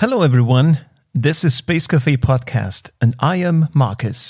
Hello, 0.00 0.22
everyone. 0.22 0.78
This 1.12 1.42
is 1.42 1.56
Space 1.56 1.88
Cafe 1.88 2.18
Podcast, 2.18 2.90
and 3.00 3.16
I 3.18 3.38
am 3.38 3.66
Markus. 3.74 4.28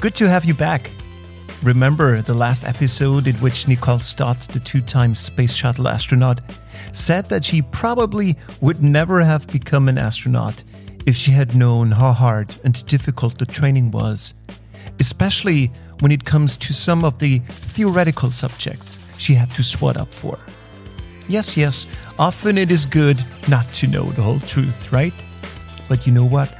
Good 0.00 0.14
to 0.14 0.28
have 0.28 0.44
you 0.44 0.54
back. 0.54 0.92
Remember 1.64 2.22
the 2.22 2.34
last 2.34 2.62
episode 2.62 3.26
in 3.26 3.34
which 3.38 3.66
Nicole 3.66 3.98
Stott, 3.98 4.38
the 4.42 4.60
two 4.60 4.80
time 4.80 5.12
space 5.12 5.52
shuttle 5.52 5.88
astronaut, 5.88 6.38
said 6.92 7.24
that 7.30 7.44
she 7.44 7.62
probably 7.62 8.36
would 8.60 8.80
never 8.80 9.24
have 9.24 9.48
become 9.48 9.88
an 9.88 9.98
astronaut 9.98 10.62
if 11.04 11.16
she 11.16 11.32
had 11.32 11.56
known 11.56 11.90
how 11.90 12.12
hard 12.12 12.54
and 12.62 12.86
difficult 12.86 13.40
the 13.40 13.46
training 13.46 13.90
was, 13.90 14.34
especially 15.00 15.72
when 16.00 16.12
it 16.12 16.24
comes 16.24 16.56
to 16.58 16.72
some 16.72 17.04
of 17.04 17.18
the 17.18 17.38
theoretical 17.74 18.30
subjects 18.30 18.98
she 19.18 19.34
had 19.34 19.50
to 19.54 19.62
sweat 19.62 19.96
up 19.96 20.12
for. 20.12 20.38
Yes, 21.28 21.56
yes, 21.56 21.86
often 22.18 22.56
it 22.56 22.70
is 22.70 22.86
good 22.86 23.20
not 23.48 23.66
to 23.74 23.86
know 23.86 24.04
the 24.04 24.22
whole 24.22 24.40
truth, 24.40 24.92
right? 24.92 25.14
But 25.88 26.06
you 26.06 26.12
know 26.12 26.24
what? 26.24 26.54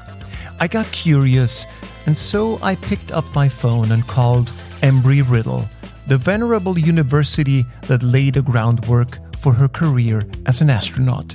I 0.59 0.69
got 0.69 0.91
curious, 0.91 1.67
and 2.07 2.17
so 2.17 2.59
I 2.63 2.77
picked 2.77 3.13
up 3.13 3.25
my 3.35 3.49
phone 3.49 3.93
and 3.93 4.07
called 4.07 4.47
Embry 4.81 5.23
Riddle, 5.29 5.65
the 6.07 6.17
venerable 6.17 6.79
university 6.79 7.65
that 7.83 8.03
laid 8.03 8.35
the 8.35 8.43
groundwork 8.43 9.19
for 9.39 9.53
her 9.53 9.69
career 9.69 10.27
as 10.47 10.61
an 10.61 10.71
astronaut. 10.71 11.35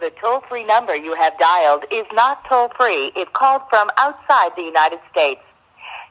The 0.00 0.12
toll 0.20 0.40
free 0.48 0.64
number 0.64 0.94
you 0.94 1.14
have 1.14 1.38
dialed 1.38 1.86
is 1.90 2.04
not 2.12 2.44
toll 2.44 2.68
free 2.76 3.10
if 3.16 3.32
called 3.32 3.62
from 3.70 3.88
outside 3.98 4.50
the 4.56 4.64
United 4.64 5.00
States. 5.10 5.40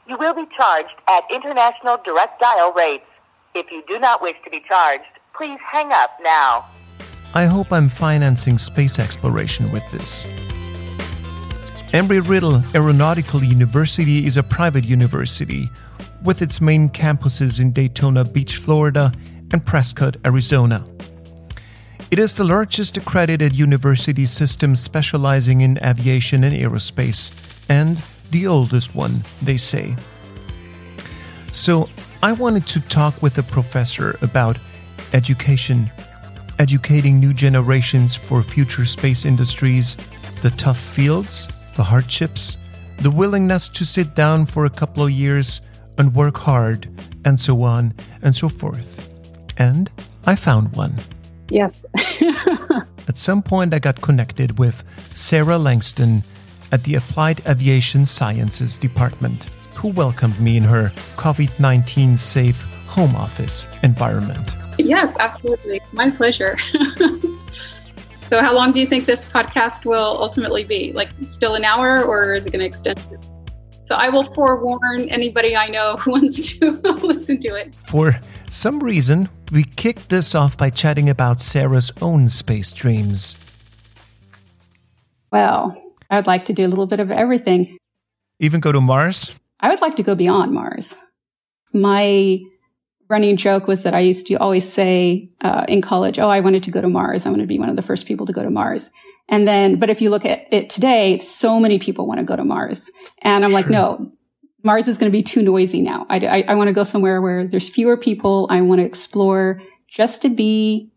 You 0.06 0.18
will 0.18 0.34
be 0.34 0.46
charged 0.54 0.94
at 1.08 1.24
international 1.32 1.98
direct 2.04 2.38
dial 2.38 2.72
rates. 2.74 3.06
If 3.54 3.72
you 3.72 3.82
do 3.88 3.98
not 3.98 4.20
wish 4.20 4.36
to 4.44 4.50
be 4.50 4.60
charged, 4.68 5.04
please 5.34 5.58
hang 5.66 5.90
up 5.92 6.10
now. 6.22 6.66
I 7.34 7.46
hope 7.46 7.72
I'm 7.72 7.88
financing 7.88 8.58
space 8.58 8.98
exploration 8.98 9.72
with 9.72 9.90
this. 9.92 10.24
Embry 11.92 12.20
Riddle 12.26 12.62
Aeronautical 12.74 13.42
University 13.42 14.26
is 14.26 14.36
a 14.36 14.42
private 14.42 14.84
university 14.84 15.70
with 16.22 16.42
its 16.42 16.60
main 16.60 16.90
campuses 16.90 17.60
in 17.60 17.72
Daytona 17.72 18.24
Beach, 18.24 18.58
Florida 18.58 19.10
and 19.52 19.64
Prescott, 19.64 20.16
Arizona. 20.26 20.84
It 22.10 22.18
is 22.18 22.36
the 22.36 22.44
largest 22.44 22.98
accredited 22.98 23.54
university 23.54 24.26
system 24.26 24.76
specializing 24.76 25.62
in 25.62 25.78
aviation 25.82 26.44
and 26.44 26.54
aerospace, 26.54 27.32
and 27.68 28.02
the 28.30 28.46
oldest 28.46 28.94
one, 28.94 29.24
they 29.42 29.56
say. 29.56 29.96
So, 31.52 31.88
I 32.22 32.32
wanted 32.32 32.66
to 32.68 32.80
talk 32.80 33.22
with 33.22 33.38
a 33.38 33.42
professor 33.42 34.16
about 34.22 34.58
education, 35.12 35.90
educating 36.58 37.20
new 37.20 37.34
generations 37.34 38.14
for 38.14 38.42
future 38.42 38.84
space 38.84 39.24
industries, 39.24 39.96
the 40.42 40.50
tough 40.50 40.78
fields, 40.78 41.48
the 41.76 41.82
hardships, 41.82 42.56
the 42.98 43.10
willingness 43.10 43.68
to 43.68 43.84
sit 43.84 44.14
down 44.14 44.46
for 44.46 44.64
a 44.64 44.70
couple 44.70 45.02
of 45.02 45.10
years 45.10 45.60
and 45.98 46.14
work 46.14 46.36
hard, 46.36 46.88
and 47.24 47.38
so 47.38 47.62
on 47.62 47.94
and 48.22 48.34
so 48.34 48.48
forth. 48.48 49.12
And 49.58 49.90
I 50.26 50.34
found 50.34 50.74
one. 50.74 50.94
Yes. 51.50 51.84
At 53.08 53.16
some 53.16 53.42
point, 53.42 53.74
I 53.74 53.78
got 53.78 54.00
connected 54.00 54.58
with 54.58 54.82
Sara 55.14 55.58
Langston 55.58 56.24
at 56.74 56.82
the 56.82 56.96
Applied 56.96 57.40
Aviation 57.46 58.04
Sciences 58.04 58.76
Department, 58.76 59.44
who 59.76 59.90
welcomed 59.90 60.38
me 60.40 60.56
in 60.56 60.64
her 60.64 60.88
COVID 61.14 61.60
19 61.60 62.16
safe 62.16 62.64
home 62.88 63.14
office 63.14 63.64
environment. 63.84 64.50
Yes, 64.76 65.14
absolutely. 65.20 65.76
It's 65.76 65.92
my 65.92 66.10
pleasure. 66.10 66.58
so, 68.26 68.42
how 68.42 68.52
long 68.52 68.72
do 68.72 68.80
you 68.80 68.86
think 68.88 69.06
this 69.06 69.24
podcast 69.24 69.84
will 69.84 70.18
ultimately 70.20 70.64
be? 70.64 70.92
Like, 70.92 71.10
still 71.28 71.54
an 71.54 71.64
hour, 71.64 72.02
or 72.02 72.34
is 72.34 72.44
it 72.44 72.50
going 72.50 72.58
to 72.58 72.66
extend? 72.66 72.98
So, 73.84 73.94
I 73.94 74.08
will 74.08 74.34
forewarn 74.34 75.08
anybody 75.10 75.54
I 75.54 75.68
know 75.68 75.94
who 75.94 76.10
wants 76.16 76.58
to 76.58 76.70
listen 77.04 77.38
to 77.38 77.54
it. 77.54 77.72
For 77.72 78.16
some 78.50 78.80
reason, 78.80 79.28
we 79.52 79.62
kicked 79.62 80.08
this 80.08 80.34
off 80.34 80.56
by 80.56 80.70
chatting 80.70 81.08
about 81.08 81.40
Sara's 81.40 81.92
own 82.02 82.28
space 82.28 82.72
dreams. 82.72 83.36
Well, 85.30 85.83
I 86.14 86.16
would 86.16 86.26
like 86.26 86.44
to 86.46 86.52
do 86.52 86.64
a 86.64 86.68
little 86.68 86.86
bit 86.86 87.00
of 87.00 87.10
everything. 87.10 87.76
Even 88.38 88.60
go 88.60 88.72
to 88.72 88.80
Mars? 88.80 89.32
I 89.60 89.68
would 89.68 89.80
like 89.80 89.96
to 89.96 90.02
go 90.02 90.14
beyond 90.14 90.52
Mars. 90.52 90.94
My 91.72 92.38
running 93.08 93.36
joke 93.36 93.66
was 93.66 93.82
that 93.82 93.94
I 93.94 94.00
used 94.00 94.26
to 94.28 94.36
always 94.36 94.70
say 94.70 95.30
uh, 95.40 95.64
in 95.68 95.82
college, 95.82 96.18
oh, 96.18 96.28
I 96.28 96.40
wanted 96.40 96.62
to 96.64 96.70
go 96.70 96.80
to 96.80 96.88
Mars. 96.88 97.26
I 97.26 97.30
wanted 97.30 97.42
to 97.42 97.48
be 97.48 97.58
one 97.58 97.68
of 97.68 97.76
the 97.76 97.82
first 97.82 98.06
people 98.06 98.26
to 98.26 98.32
go 98.32 98.42
to 98.42 98.50
Mars. 98.50 98.90
And 99.28 99.48
then, 99.48 99.78
but 99.78 99.90
if 99.90 100.00
you 100.00 100.10
look 100.10 100.24
at 100.24 100.52
it 100.52 100.70
today, 100.70 101.18
so 101.18 101.58
many 101.58 101.78
people 101.78 102.06
want 102.06 102.20
to 102.20 102.24
go 102.24 102.36
to 102.36 102.44
Mars. 102.44 102.90
And 103.22 103.44
I'm 103.44 103.52
like, 103.52 103.68
no, 103.68 104.12
Mars 104.62 104.86
is 104.86 104.98
going 104.98 105.10
to 105.10 105.16
be 105.16 105.22
too 105.22 105.42
noisy 105.42 105.82
now. 105.82 106.06
I, 106.08 106.18
I, 106.18 106.44
I 106.48 106.54
want 106.54 106.68
to 106.68 106.74
go 106.74 106.84
somewhere 106.84 107.20
where 107.20 107.46
there's 107.46 107.68
fewer 107.68 107.96
people. 107.96 108.46
I 108.50 108.60
want 108.60 108.80
to 108.80 108.84
explore 108.84 109.60
just 109.88 110.22
to 110.22 110.28
be 110.28 110.90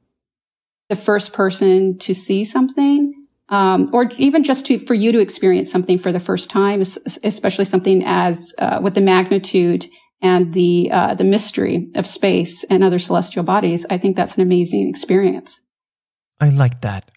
the 0.90 0.96
first 0.96 1.34
person 1.34 1.98
to 2.00 2.14
see 2.14 2.44
something. 2.44 3.17
Um, 3.50 3.90
or 3.94 4.12
even 4.18 4.44
just 4.44 4.66
to 4.66 4.80
for 4.86 4.94
you 4.94 5.12
to 5.14 5.20
experience 5.20 5.72
something 5.72 6.00
for 6.00 6.12
the 6.12 6.20
first 6.20 6.50
time, 6.50 6.82
especially 7.24 7.66
something 7.66 8.04
as 8.06 8.54
uh, 8.60 8.80
with 8.82 8.94
the 8.94 9.02
magnitude 9.02 9.88
and 10.22 10.54
the 10.54 10.90
uh, 10.92 11.16
the 11.16 11.24
mystery 11.24 11.90
of 11.96 12.06
space 12.06 12.66
and 12.70 12.84
other 12.84 13.00
celestial 13.00 13.44
bodies. 13.44 13.86
I 13.90 13.98
think 13.98 14.18
that's 14.18 14.36
an 14.36 14.42
amazing 14.42 14.90
experience. 14.90 15.60
I 16.42 16.50
like 16.50 16.82
that. 16.82 17.10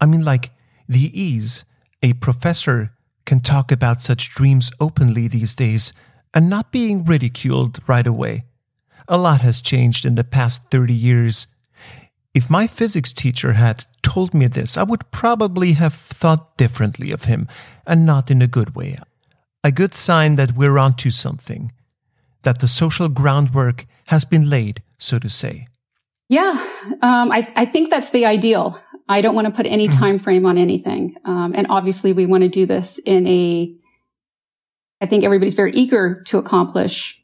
I 0.00 0.06
mean, 0.06 0.24
like 0.24 0.50
the 0.88 1.10
ease 1.20 1.64
a 2.02 2.14
professor 2.14 2.92
can 3.26 3.40
talk 3.40 3.70
about 3.70 4.00
such 4.00 4.34
dreams 4.34 4.70
openly 4.80 5.28
these 5.28 5.54
days 5.54 5.92
and 6.32 6.48
not 6.48 6.72
being 6.72 7.04
ridiculed 7.04 7.78
right 7.86 8.06
away. 8.06 8.44
A 9.06 9.18
lot 9.18 9.40
has 9.40 9.60
changed 9.60 10.06
in 10.06 10.14
the 10.14 10.24
past 10.24 10.70
30 10.70 10.94
years. 10.94 11.46
If 12.32 12.48
my 12.48 12.66
physics 12.66 13.12
teacher 13.12 13.54
had 13.54 13.84
told 14.02 14.34
me 14.34 14.46
this, 14.46 14.76
I 14.76 14.84
would 14.84 15.10
probably 15.10 15.72
have 15.72 15.94
thought 15.94 16.56
differently 16.56 17.10
of 17.10 17.24
him, 17.24 17.48
and 17.86 18.06
not 18.06 18.30
in 18.30 18.40
a 18.40 18.46
good 18.46 18.76
way. 18.76 18.98
A 19.64 19.72
good 19.72 19.94
sign 19.94 20.36
that 20.36 20.56
we're 20.56 20.78
onto 20.78 21.10
something, 21.10 21.72
that 22.42 22.60
the 22.60 22.68
social 22.68 23.08
groundwork 23.08 23.86
has 24.06 24.24
been 24.24 24.48
laid, 24.48 24.82
so 24.98 25.18
to 25.18 25.28
say. 25.28 25.66
Yeah, 26.28 26.52
um, 27.02 27.32
I, 27.32 27.52
I 27.56 27.66
think 27.66 27.90
that's 27.90 28.10
the 28.10 28.24
ideal. 28.24 28.80
I 29.08 29.20
don't 29.20 29.34
want 29.34 29.48
to 29.48 29.52
put 29.52 29.66
any 29.66 29.88
mm-hmm. 29.88 29.98
time 29.98 30.18
frame 30.20 30.46
on 30.46 30.56
anything. 30.56 31.16
Um, 31.24 31.52
and 31.56 31.66
obviously 31.68 32.12
we 32.12 32.26
want 32.26 32.44
to 32.44 32.48
do 32.48 32.64
this 32.64 32.98
in 33.04 33.26
a, 33.26 33.74
I 35.00 35.06
think 35.06 35.24
everybody's 35.24 35.54
very 35.54 35.72
eager 35.72 36.22
to 36.28 36.38
accomplish 36.38 37.19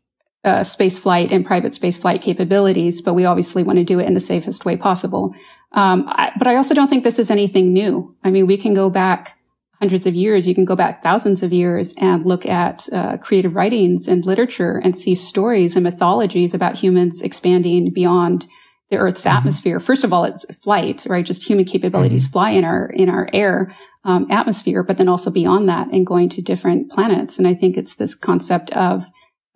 uh, 0.46 0.62
space 0.62 0.98
flight 0.98 1.32
and 1.32 1.44
private 1.44 1.74
space 1.74 1.98
flight 1.98 2.22
capabilities, 2.22 3.02
but 3.02 3.14
we 3.14 3.26
obviously 3.26 3.62
want 3.62 3.78
to 3.78 3.84
do 3.84 3.98
it 4.00 4.06
in 4.06 4.14
the 4.14 4.20
safest 4.20 4.64
way 4.64 4.76
possible. 4.76 5.34
Um, 5.72 6.04
I, 6.06 6.30
but 6.38 6.46
I 6.46 6.56
also 6.56 6.74
don't 6.74 6.88
think 6.88 7.04
this 7.04 7.18
is 7.18 7.30
anything 7.30 7.72
new. 7.72 8.14
I 8.24 8.30
mean, 8.30 8.46
we 8.46 8.56
can 8.56 8.74
go 8.74 8.88
back 8.88 9.36
hundreds 9.80 10.06
of 10.06 10.14
years. 10.14 10.46
You 10.46 10.54
can 10.54 10.64
go 10.64 10.76
back 10.76 11.02
thousands 11.02 11.42
of 11.42 11.52
years 11.52 11.92
and 11.98 12.24
look 12.24 12.46
at 12.46 12.88
uh, 12.92 13.18
creative 13.18 13.54
writings 13.54 14.08
and 14.08 14.24
literature 14.24 14.80
and 14.82 14.96
see 14.96 15.14
stories 15.14 15.76
and 15.76 15.84
mythologies 15.84 16.54
about 16.54 16.78
humans 16.78 17.20
expanding 17.20 17.92
beyond 17.92 18.46
the 18.90 18.96
Earth's 18.96 19.22
mm-hmm. 19.22 19.36
atmosphere. 19.36 19.80
First 19.80 20.04
of 20.04 20.12
all, 20.12 20.24
it's 20.24 20.46
flight, 20.62 21.04
right? 21.06 21.26
Just 21.26 21.42
human 21.42 21.64
capabilities 21.64 22.24
mm-hmm. 22.24 22.32
fly 22.32 22.50
in 22.52 22.64
our 22.64 22.86
in 22.86 23.08
our 23.10 23.28
air 23.32 23.76
um, 24.04 24.26
atmosphere, 24.30 24.82
but 24.82 24.96
then 24.96 25.08
also 25.08 25.30
beyond 25.30 25.68
that 25.68 25.88
and 25.92 26.06
going 26.06 26.28
to 26.30 26.40
different 26.40 26.90
planets. 26.92 27.38
And 27.38 27.46
I 27.46 27.54
think 27.54 27.76
it's 27.76 27.96
this 27.96 28.14
concept 28.14 28.70
of, 28.70 29.02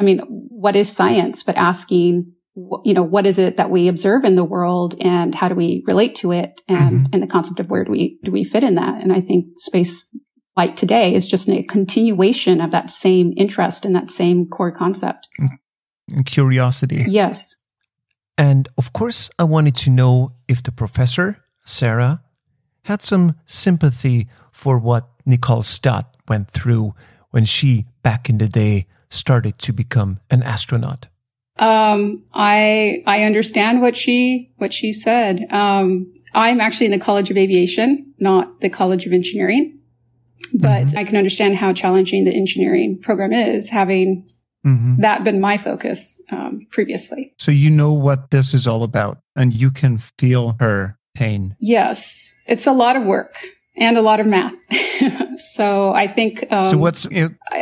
I 0.00 0.02
mean, 0.02 0.20
what 0.28 0.76
is 0.76 0.90
science? 0.90 1.42
But 1.42 1.56
asking, 1.56 2.32
you 2.84 2.94
know, 2.94 3.02
what 3.02 3.26
is 3.26 3.38
it 3.38 3.58
that 3.58 3.70
we 3.70 3.88
observe 3.88 4.24
in 4.24 4.34
the 4.34 4.44
world, 4.44 4.96
and 5.00 5.34
how 5.34 5.48
do 5.48 5.54
we 5.54 5.84
relate 5.86 6.16
to 6.16 6.32
it, 6.32 6.62
and 6.66 6.92
mm-hmm. 6.92 7.12
and 7.12 7.22
the 7.22 7.26
concept 7.26 7.60
of 7.60 7.68
where 7.68 7.84
do 7.84 7.92
we 7.92 8.18
do 8.24 8.32
we 8.32 8.44
fit 8.44 8.64
in 8.64 8.74
that? 8.76 9.02
And 9.02 9.12
I 9.12 9.20
think 9.20 9.46
space 9.58 10.06
flight 10.54 10.76
today 10.76 11.14
is 11.14 11.28
just 11.28 11.48
a 11.48 11.62
continuation 11.62 12.60
of 12.60 12.70
that 12.72 12.90
same 12.90 13.32
interest 13.36 13.84
and 13.84 13.94
that 13.94 14.10
same 14.10 14.48
core 14.48 14.72
concept. 14.72 15.28
And 16.12 16.26
curiosity. 16.26 17.04
Yes. 17.06 17.54
And 18.36 18.68
of 18.76 18.92
course, 18.92 19.30
I 19.38 19.44
wanted 19.44 19.76
to 19.76 19.90
know 19.90 20.30
if 20.48 20.62
the 20.62 20.72
professor, 20.72 21.38
Sara, 21.64 22.22
had 22.84 23.02
some 23.02 23.36
sympathy 23.46 24.28
for 24.50 24.78
what 24.78 25.08
Nicole 25.24 25.62
Stott 25.62 26.16
went 26.28 26.50
through 26.50 26.94
when 27.30 27.44
she, 27.44 27.86
back 28.02 28.28
in 28.28 28.38
the 28.38 28.48
day, 28.48 28.86
started 29.10 29.58
to 29.58 29.72
become 29.72 30.20
an 30.30 30.42
astronaut. 30.42 31.08
Um, 31.58 32.24
I 32.32 33.02
I 33.06 33.24
understand 33.24 33.82
what 33.82 33.96
she 33.96 34.50
what 34.56 34.72
she 34.72 34.92
said. 34.92 35.46
Um, 35.50 36.12
I'm 36.32 36.60
actually 36.60 36.86
in 36.86 36.92
the 36.92 36.98
College 36.98 37.30
of 37.30 37.36
Aviation, 37.36 38.14
not 38.18 38.60
the 38.60 38.70
College 38.70 39.04
of 39.06 39.12
Engineering, 39.12 39.78
but 40.54 40.86
mm-hmm. 40.86 40.98
I 40.98 41.04
can 41.04 41.16
understand 41.16 41.56
how 41.56 41.72
challenging 41.72 42.24
the 42.24 42.34
engineering 42.34 42.98
program 43.02 43.32
is, 43.32 43.68
having 43.68 44.28
mm-hmm. 44.64 45.00
that 45.00 45.24
been 45.24 45.40
my 45.40 45.58
focus 45.58 46.20
um, 46.30 46.66
previously. 46.70 47.34
So 47.38 47.50
you 47.50 47.70
know 47.70 47.92
what 47.92 48.30
this 48.30 48.54
is 48.54 48.66
all 48.66 48.82
about, 48.82 49.18
and 49.36 49.52
you 49.52 49.70
can 49.70 49.98
feel 49.98 50.56
her 50.60 50.96
pain. 51.14 51.56
Yes, 51.58 52.32
it's 52.46 52.66
a 52.66 52.72
lot 52.72 52.96
of 52.96 53.04
work 53.04 53.36
and 53.76 53.96
a 53.96 54.02
lot 54.02 54.20
of 54.20 54.26
math. 54.26 54.54
so 55.54 55.92
I 55.92 56.06
think. 56.06 56.44
Um, 56.50 56.64
so 56.64 56.78
what's? 56.78 57.06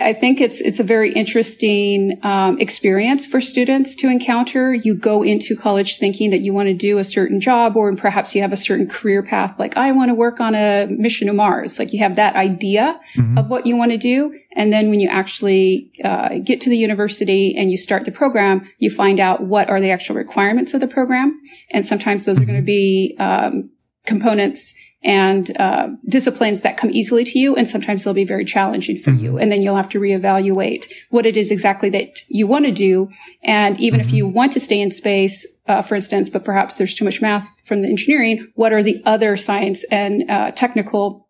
I 0.00 0.12
think 0.12 0.40
it's 0.40 0.60
it's 0.60 0.80
a 0.80 0.84
very 0.84 1.12
interesting 1.12 2.18
um, 2.22 2.58
experience 2.58 3.26
for 3.26 3.40
students 3.40 3.94
to 3.96 4.08
encounter. 4.08 4.74
You 4.74 4.94
go 4.94 5.22
into 5.22 5.56
college 5.56 5.98
thinking 5.98 6.30
that 6.30 6.40
you 6.40 6.52
want 6.52 6.68
to 6.68 6.74
do 6.74 6.98
a 6.98 7.04
certain 7.04 7.40
job, 7.40 7.76
or 7.76 7.94
perhaps 7.96 8.34
you 8.34 8.42
have 8.42 8.52
a 8.52 8.56
certain 8.56 8.88
career 8.88 9.22
path. 9.22 9.54
Like 9.58 9.76
I 9.76 9.92
want 9.92 10.10
to 10.10 10.14
work 10.14 10.40
on 10.40 10.54
a 10.54 10.86
mission 10.90 11.26
to 11.28 11.32
Mars. 11.32 11.78
Like 11.78 11.92
you 11.92 11.98
have 12.00 12.16
that 12.16 12.36
idea 12.36 13.00
mm-hmm. 13.14 13.38
of 13.38 13.48
what 13.48 13.66
you 13.66 13.76
want 13.76 13.92
to 13.92 13.98
do, 13.98 14.38
and 14.52 14.72
then 14.72 14.90
when 14.90 15.00
you 15.00 15.08
actually 15.08 15.92
uh, 16.04 16.38
get 16.44 16.60
to 16.62 16.70
the 16.70 16.76
university 16.76 17.54
and 17.56 17.70
you 17.70 17.76
start 17.76 18.04
the 18.04 18.12
program, 18.12 18.68
you 18.78 18.90
find 18.90 19.20
out 19.20 19.42
what 19.42 19.68
are 19.68 19.80
the 19.80 19.90
actual 19.90 20.16
requirements 20.16 20.74
of 20.74 20.80
the 20.80 20.88
program, 20.88 21.40
and 21.70 21.84
sometimes 21.84 22.24
those 22.24 22.36
mm-hmm. 22.36 22.44
are 22.44 22.46
going 22.46 22.60
to 22.60 22.66
be 22.66 23.16
um, 23.18 23.70
components 24.06 24.74
and 25.02 25.56
uh, 25.60 25.88
disciplines 26.08 26.62
that 26.62 26.76
come 26.76 26.90
easily 26.90 27.24
to 27.24 27.38
you, 27.38 27.54
and 27.54 27.68
sometimes 27.68 28.02
they'll 28.02 28.14
be 28.14 28.24
very 28.24 28.44
challenging 28.44 28.96
for 28.96 29.12
mm-hmm. 29.12 29.24
you. 29.24 29.38
And 29.38 29.52
then 29.52 29.62
you'll 29.62 29.76
have 29.76 29.88
to 29.90 30.00
reevaluate 30.00 30.92
what 31.10 31.24
it 31.24 31.36
is 31.36 31.50
exactly 31.52 31.88
that 31.90 32.18
you 32.28 32.46
want 32.46 32.64
to 32.64 32.72
do. 32.72 33.08
And 33.42 33.78
even 33.80 34.00
mm-hmm. 34.00 34.08
if 34.08 34.14
you 34.14 34.26
want 34.26 34.52
to 34.52 34.60
stay 34.60 34.80
in 34.80 34.90
space, 34.90 35.46
uh, 35.68 35.82
for 35.82 35.94
instance, 35.94 36.28
but 36.28 36.44
perhaps 36.44 36.76
there's 36.76 36.94
too 36.94 37.04
much 37.04 37.22
math 37.22 37.48
from 37.64 37.82
the 37.82 37.88
engineering, 37.88 38.50
what 38.54 38.72
are 38.72 38.82
the 38.82 39.00
other 39.04 39.36
science 39.36 39.84
and 39.90 40.28
uh, 40.28 40.50
technical 40.50 41.28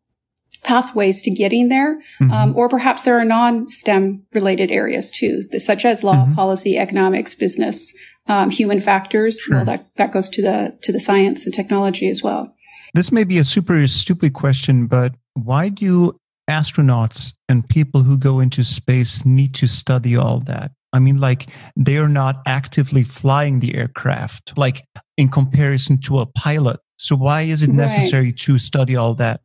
pathways 0.62 1.23
to 1.23 1.31
getting 1.31 1.69
there? 1.69 1.97
Mm-hmm. 2.21 2.31
Um, 2.32 2.56
or 2.56 2.69
perhaps 2.69 3.05
there 3.05 3.19
are 3.19 3.25
non-STEM 3.25 4.25
related 4.32 4.71
areas 4.71 5.11
too, 5.11 5.43
such 5.59 5.85
as 5.85 6.03
law, 6.03 6.25
mm-hmm. 6.25 6.35
policy, 6.35 6.79
economics, 6.79 7.35
business, 7.35 7.93
um, 8.29 8.50
human 8.50 8.81
factors. 8.81 9.38
Sure. 9.41 9.56
Well, 9.56 9.64
that 9.67 9.87
that 9.97 10.12
goes 10.12 10.29
to 10.31 10.43
the 10.43 10.79
to 10.82 10.93
the 10.93 11.00
science 11.00 11.47
and 11.47 11.55
technology 11.55 12.09
as 12.09 12.23
well. 12.23 12.55
This 12.94 13.12
may 13.12 13.25
be 13.25 13.38
a 13.38 13.44
super 13.44 13.87
stupid 13.87 14.32
question, 14.32 14.87
but 14.87 15.14
why 15.35 15.69
do 15.69 16.19
astronauts 16.49 17.35
and 17.49 17.69
people 17.69 18.02
who 18.02 18.17
go 18.17 18.40
into 18.40 18.64
space 18.64 19.25
need 19.25 19.55
to 19.55 19.67
study 19.67 20.17
all 20.17 20.40
that? 20.40 20.73
I 20.93 20.99
mean, 20.99 21.20
like, 21.20 21.46
they 21.76 21.99
are 21.99 22.08
not 22.08 22.40
actively 22.46 23.05
flying 23.05 23.61
the 23.61 23.75
aircraft, 23.75 24.56
like, 24.56 24.85
in 25.17 25.29
comparison 25.29 26.00
to 26.02 26.20
a 26.20 26.26
pilot. 26.26 26.81
So, 26.96 27.14
why 27.14 27.43
is 27.43 27.62
it 27.62 27.70
necessary 27.70 28.26
right. 28.26 28.38
to 28.38 28.58
study 28.58 28.96
all 28.96 29.14
that? 29.17 29.43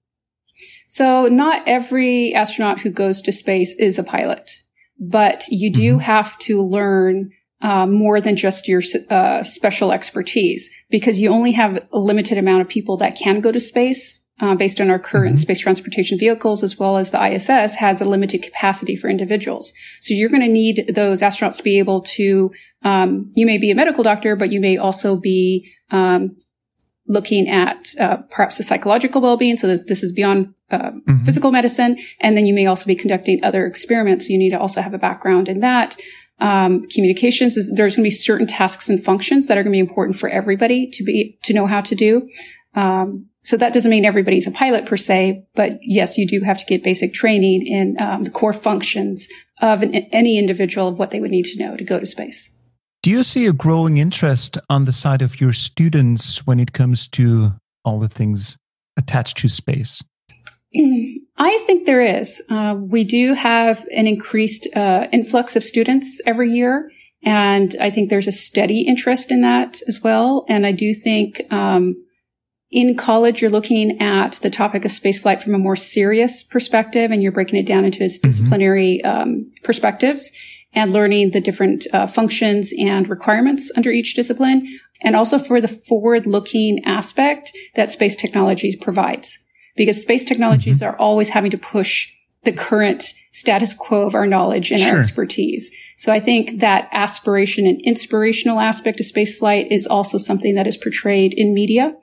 So, 0.87 1.27
not 1.27 1.67
every 1.67 2.33
astronaut 2.33 2.79
who 2.79 2.91
goes 2.91 3.21
to 3.23 3.31
space 3.31 3.75
is 3.75 3.99
a 3.99 4.03
pilot, 4.03 4.63
but 4.99 5.43
you 5.49 5.71
do 5.71 5.93
mm-hmm. 5.93 5.99
have 5.99 6.37
to 6.39 6.61
learn 6.61 7.31
uh, 7.63 7.87
more 7.87 8.19
than 8.19 8.35
just 8.35 8.67
your 8.67 8.81
uh, 9.09 9.41
special 9.41 9.93
expertise 9.93 10.69
because 10.89 11.19
you 11.19 11.29
only 11.29 11.53
have 11.53 11.79
a 11.93 11.97
limited 11.97 12.37
amount 12.37 12.61
of 12.61 12.67
people 12.67 12.97
that 12.97 13.15
can 13.15 13.39
go 13.39 13.51
to 13.51 13.59
space 13.59 14.19
uh, 14.41 14.53
based 14.53 14.81
on 14.81 14.89
our 14.89 14.99
current 14.99 15.35
mm-hmm. 15.35 15.41
space 15.41 15.59
transportation 15.59 16.19
vehicles 16.19 16.61
as 16.61 16.77
well 16.77 16.97
as 16.97 17.11
the 17.11 17.25
ISS 17.25 17.75
has 17.75 18.01
a 18.01 18.05
limited 18.05 18.41
capacity 18.41 18.97
for 18.97 19.09
individuals. 19.09 19.71
So 20.01 20.13
you're 20.13 20.29
going 20.29 20.41
to 20.41 20.47
need 20.49 20.91
those 20.93 21.21
astronauts 21.21 21.57
to 21.57 21.63
be 21.63 21.79
able 21.79 22.01
to, 22.01 22.51
um, 22.83 23.31
you 23.33 23.45
may 23.45 23.57
be 23.57 23.71
a 23.71 23.75
medical 23.75 24.03
doctor, 24.03 24.35
but 24.35 24.51
you 24.51 24.59
may 24.59 24.75
also 24.75 25.15
be 25.15 25.71
um, 25.89 26.35
looking 27.07 27.47
at 27.47 27.93
uh, 27.97 28.17
perhaps 28.29 28.57
the 28.57 28.63
psychological 28.63 29.21
well-being. 29.21 29.55
So 29.55 29.77
this 29.77 30.03
is 30.03 30.11
beyond 30.11 30.53
uh, 30.69 30.91
mm-hmm. 30.91 31.23
physical 31.23 31.51
medicine. 31.51 31.97
And 32.19 32.35
then 32.35 32.45
you 32.45 32.53
may 32.53 32.65
also 32.65 32.87
be 32.87 32.95
conducting 32.95 33.41
other 33.43 33.65
experiments. 33.65 34.27
So 34.27 34.33
you 34.33 34.39
need 34.39 34.51
to 34.51 34.59
also 34.59 34.81
have 34.81 34.93
a 34.93 34.97
background 34.97 35.47
in 35.47 35.61
that 35.61 35.95
um, 36.39 36.87
communications 36.87 37.57
is 37.57 37.71
there's 37.75 37.95
going 37.95 38.03
to 38.03 38.07
be 38.07 38.11
certain 38.11 38.47
tasks 38.47 38.89
and 38.89 39.03
functions 39.03 39.47
that 39.47 39.57
are 39.57 39.63
going 39.63 39.71
to 39.71 39.75
be 39.75 39.79
important 39.79 40.17
for 40.17 40.29
everybody 40.29 40.89
to 40.91 41.03
be 41.03 41.37
to 41.43 41.53
know 41.53 41.67
how 41.67 41.81
to 41.81 41.95
do. 41.95 42.29
Um, 42.75 43.27
so 43.43 43.57
that 43.57 43.73
doesn't 43.73 43.91
mean 43.91 44.05
everybody's 44.05 44.47
a 44.47 44.51
pilot 44.51 44.85
per 44.85 44.97
se, 44.97 45.45
but 45.53 45.73
yes, 45.81 46.17
you 46.17 46.25
do 46.25 46.41
have 46.41 46.57
to 46.57 46.65
get 46.65 46.83
basic 46.83 47.13
training 47.13 47.67
in 47.67 47.97
um, 47.99 48.23
the 48.23 48.31
core 48.31 48.53
functions 48.53 49.27
of 49.61 49.81
an, 49.83 49.93
any 49.93 50.39
individual 50.39 50.87
of 50.87 50.97
what 50.97 51.11
they 51.11 51.19
would 51.19 51.31
need 51.31 51.45
to 51.45 51.59
know 51.59 51.75
to 51.75 51.83
go 51.83 51.99
to 51.99 52.05
space. 52.05 52.51
Do 53.03 53.11
you 53.11 53.21
see 53.21 53.45
a 53.45 53.53
growing 53.53 53.97
interest 53.97 54.57
on 54.69 54.85
the 54.85 54.93
side 54.93 55.21
of 55.21 55.41
your 55.41 55.51
students 55.51 56.47
when 56.47 56.59
it 56.59 56.71
comes 56.71 57.09
to 57.09 57.51
all 57.83 57.99
the 57.99 58.07
things 58.07 58.57
attached 58.95 59.37
to 59.39 59.49
space? 59.49 60.01
I 61.37 61.57
think 61.65 61.85
there 61.85 62.01
is. 62.01 62.41
Uh, 62.49 62.75
we 62.79 63.03
do 63.03 63.33
have 63.33 63.85
an 63.95 64.07
increased 64.07 64.67
uh, 64.75 65.07
influx 65.11 65.55
of 65.55 65.63
students 65.63 66.21
every 66.25 66.49
year, 66.49 66.91
and 67.23 67.75
I 67.79 67.89
think 67.89 68.09
there's 68.09 68.27
a 68.27 68.31
steady 68.31 68.81
interest 68.81 69.31
in 69.31 69.41
that 69.41 69.81
as 69.87 70.01
well. 70.01 70.45
And 70.47 70.65
I 70.65 70.71
do 70.71 70.93
think 70.93 71.41
um, 71.51 71.95
in 72.71 72.95
college 72.95 73.41
you're 73.41 73.51
looking 73.51 74.01
at 74.01 74.33
the 74.41 74.49
topic 74.49 74.83
of 74.85 74.91
spaceflight 74.91 75.41
from 75.41 75.55
a 75.55 75.59
more 75.59 75.75
serious 75.75 76.43
perspective, 76.43 77.11
and 77.11 77.21
you're 77.21 77.31
breaking 77.31 77.59
it 77.59 77.67
down 77.67 77.85
into 77.85 78.03
its 78.03 78.19
mm-hmm. 78.19 78.29
disciplinary 78.29 79.03
um, 79.03 79.51
perspectives 79.63 80.31
and 80.73 80.91
learning 80.91 81.31
the 81.31 81.41
different 81.41 81.85
uh, 81.93 82.07
functions 82.07 82.73
and 82.79 83.07
requirements 83.07 83.71
under 83.75 83.91
each 83.91 84.15
discipline, 84.15 84.67
and 85.01 85.15
also 85.15 85.37
for 85.37 85.61
the 85.61 85.67
forward-looking 85.67 86.83
aspect 86.85 87.51
that 87.75 87.91
space 87.91 88.15
technologies 88.15 88.75
provides 88.75 89.37
because 89.75 90.01
space 90.01 90.25
technologies 90.25 90.79
mm-hmm. 90.79 90.93
are 90.93 90.97
always 90.97 91.29
having 91.29 91.51
to 91.51 91.57
push 91.57 92.09
the 92.43 92.51
current 92.51 93.13
status 93.31 93.73
quo 93.73 94.05
of 94.05 94.13
our 94.13 94.27
knowledge 94.27 94.71
and 94.71 94.79
sure. 94.79 94.93
our 94.93 94.99
expertise. 94.99 95.71
So 95.97 96.11
I 96.11 96.19
think 96.19 96.59
that 96.59 96.87
aspiration 96.91 97.65
and 97.65 97.81
inspirational 97.81 98.59
aspect 98.59 98.99
of 98.99 99.07
spaceflight 99.07 99.67
is 99.71 99.87
also 99.87 100.17
something 100.17 100.55
that 100.55 100.67
is 100.67 100.77
portrayed 100.77 101.33
in 101.33 101.53
media. 101.53 101.95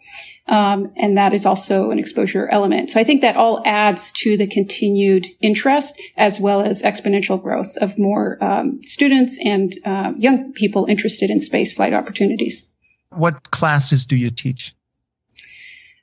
Um, 0.49 0.90
and 0.96 1.17
that 1.17 1.32
is 1.32 1.46
also 1.46 1.93
an 1.93 2.00
exposure 2.00 2.49
element. 2.49 2.90
So 2.90 2.99
I 2.99 3.05
think 3.05 3.20
that 3.20 3.37
all 3.37 3.62
adds 3.64 4.11
to 4.12 4.37
the 4.37 4.49
continued 4.49 5.26
interest 5.40 6.00
as 6.16 6.40
well 6.40 6.61
as 6.62 6.82
exponential 6.82 7.40
growth 7.40 7.76
of 7.76 7.96
more 7.96 8.43
um, 8.43 8.81
students 8.82 9.38
and 9.44 9.73
uh, 9.84 10.12
young 10.16 10.52
people 10.52 10.87
interested 10.87 11.31
in 11.31 11.38
spaceflight 11.38 11.96
opportunities. 11.96 12.66
What 13.11 13.52
classes 13.52 14.05
do 14.05 14.16
you 14.16 14.31
teach? 14.31 14.75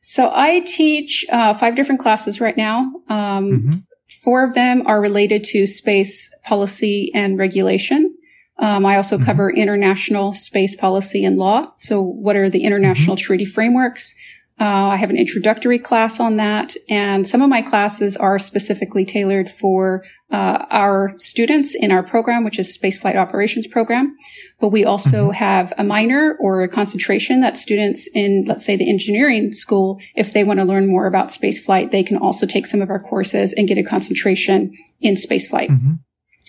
So 0.09 0.31
I 0.33 0.62
teach 0.62 1.25
uh, 1.30 1.54
five 1.54 1.75
different 1.75 2.00
classes 2.00 2.39
right 2.39 2.56
now. 2.56 2.94
Um, 3.09 3.51
mm-hmm. 3.51 3.80
Four 4.24 4.45
of 4.45 4.54
them 4.54 4.88
are 4.88 5.01
related 5.01 5.44
to 5.51 5.68
space 5.68 6.33
policy 6.45 7.12
and 7.13 7.38
regulation. 7.38 8.15
Um, 8.57 8.86
I 8.86 8.95
also 8.95 9.18
mm-hmm. 9.18 9.25
cover 9.25 9.51
international 9.51 10.31
space 10.31 10.77
policy 10.77 11.26
and 11.26 11.37
law. 11.37 11.73
So 11.80 12.02
what 12.02 12.37
are 12.37 12.49
the 12.49 12.64
international 12.64 13.18
mm-hmm. 13.18 13.26
treaty 13.26 13.44
frameworks? 13.44 14.16
Uh, 14.59 14.87
I 14.90 14.95
have 14.95 15.11
an 15.11 15.18
introductory 15.18 15.78
class 15.78 16.19
on 16.19 16.37
that, 16.37 16.76
and 16.90 17.28
some 17.28 17.44
of 17.44 17.49
my 17.49 17.61
classes 17.61 18.18
are 18.18 18.40
specifically 18.40 19.06
tailored 19.06 19.49
for 19.49 20.04
uh, 20.31 20.66
our 20.71 21.14
students 21.19 21.76
in 21.76 21.92
our 21.92 22.02
program, 22.02 22.44
which 22.44 22.57
is 22.57 22.76
Spaceflight 22.76 23.16
Operations 23.16 23.68
Program. 23.68 24.16
But 24.59 24.69
we 24.69 24.83
also 24.83 25.26
mm-hmm. 25.26 25.33
have 25.33 25.73
a 25.78 25.83
minor 25.83 26.35
or 26.40 26.64
a 26.64 26.68
concentration 26.68 27.42
that 27.42 27.56
students 27.56 28.09
in, 28.16 28.45
let's 28.47 28.66
say, 28.66 28.76
the 28.76 28.90
engineering 28.90 29.52
school, 29.52 29.99
if 30.16 30.33
they 30.33 30.44
want 30.44 30.59
to 30.59 30.66
learn 30.66 30.87
more 30.87 31.06
about 31.06 31.28
spaceflight, 31.28 31.92
they 31.92 32.04
can 32.04 32.18
also 32.18 32.47
take 32.47 32.66
some 32.66 32.81
of 32.81 32.90
our 32.90 32.99
courses 32.99 33.54
and 33.54 33.68
get 33.68 33.78
a 33.78 33.83
concentration 33.83 34.73
in 35.02 35.14
spaceflight. 35.14 35.69
Mm-hmm. 35.69 35.94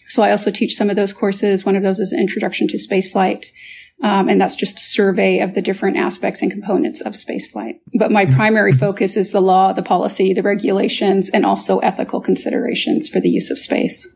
So 0.07 0.23
I 0.23 0.31
also 0.31 0.51
teach 0.51 0.75
some 0.75 0.89
of 0.89 0.97
those 0.97 1.13
courses. 1.13 1.67
One 1.67 1.77
of 1.77 1.83
those 1.83 1.99
is 1.99 2.15
Introduction 2.15 2.67
to 2.69 2.79
Spaceflight. 2.79 3.53
Um, 4.03 4.29
and 4.29 4.41
that's 4.41 4.55
just 4.55 4.79
a 4.79 4.81
survey 4.81 5.41
of 5.41 5.55
the 5.55 5.63
different 5.63 5.97
aspects 5.97 6.41
and 6.41 6.53
components 6.53 7.01
of 7.01 7.15
spaceflight. 7.15 7.81
But 7.99 8.13
my 8.13 8.27
primary 8.27 8.71
mm-hmm. 8.71 8.79
focus 8.79 9.17
is 9.17 9.33
the 9.33 9.43
law, 9.43 9.73
the 9.73 9.83
policy, 9.83 10.33
the 10.33 10.43
regulations, 10.43 11.29
and 11.31 11.45
also 11.45 11.79
ethical 11.81 12.21
considerations 12.21 13.09
for 13.09 13.21
the 13.21 13.29
use 13.29 13.51
of 13.51 13.59
space. 13.59 14.09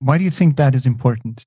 Why 0.00 0.18
do 0.18 0.24
you 0.24 0.30
think 0.30 0.56
that 0.56 0.74
is 0.74 0.84
important? 0.84 1.44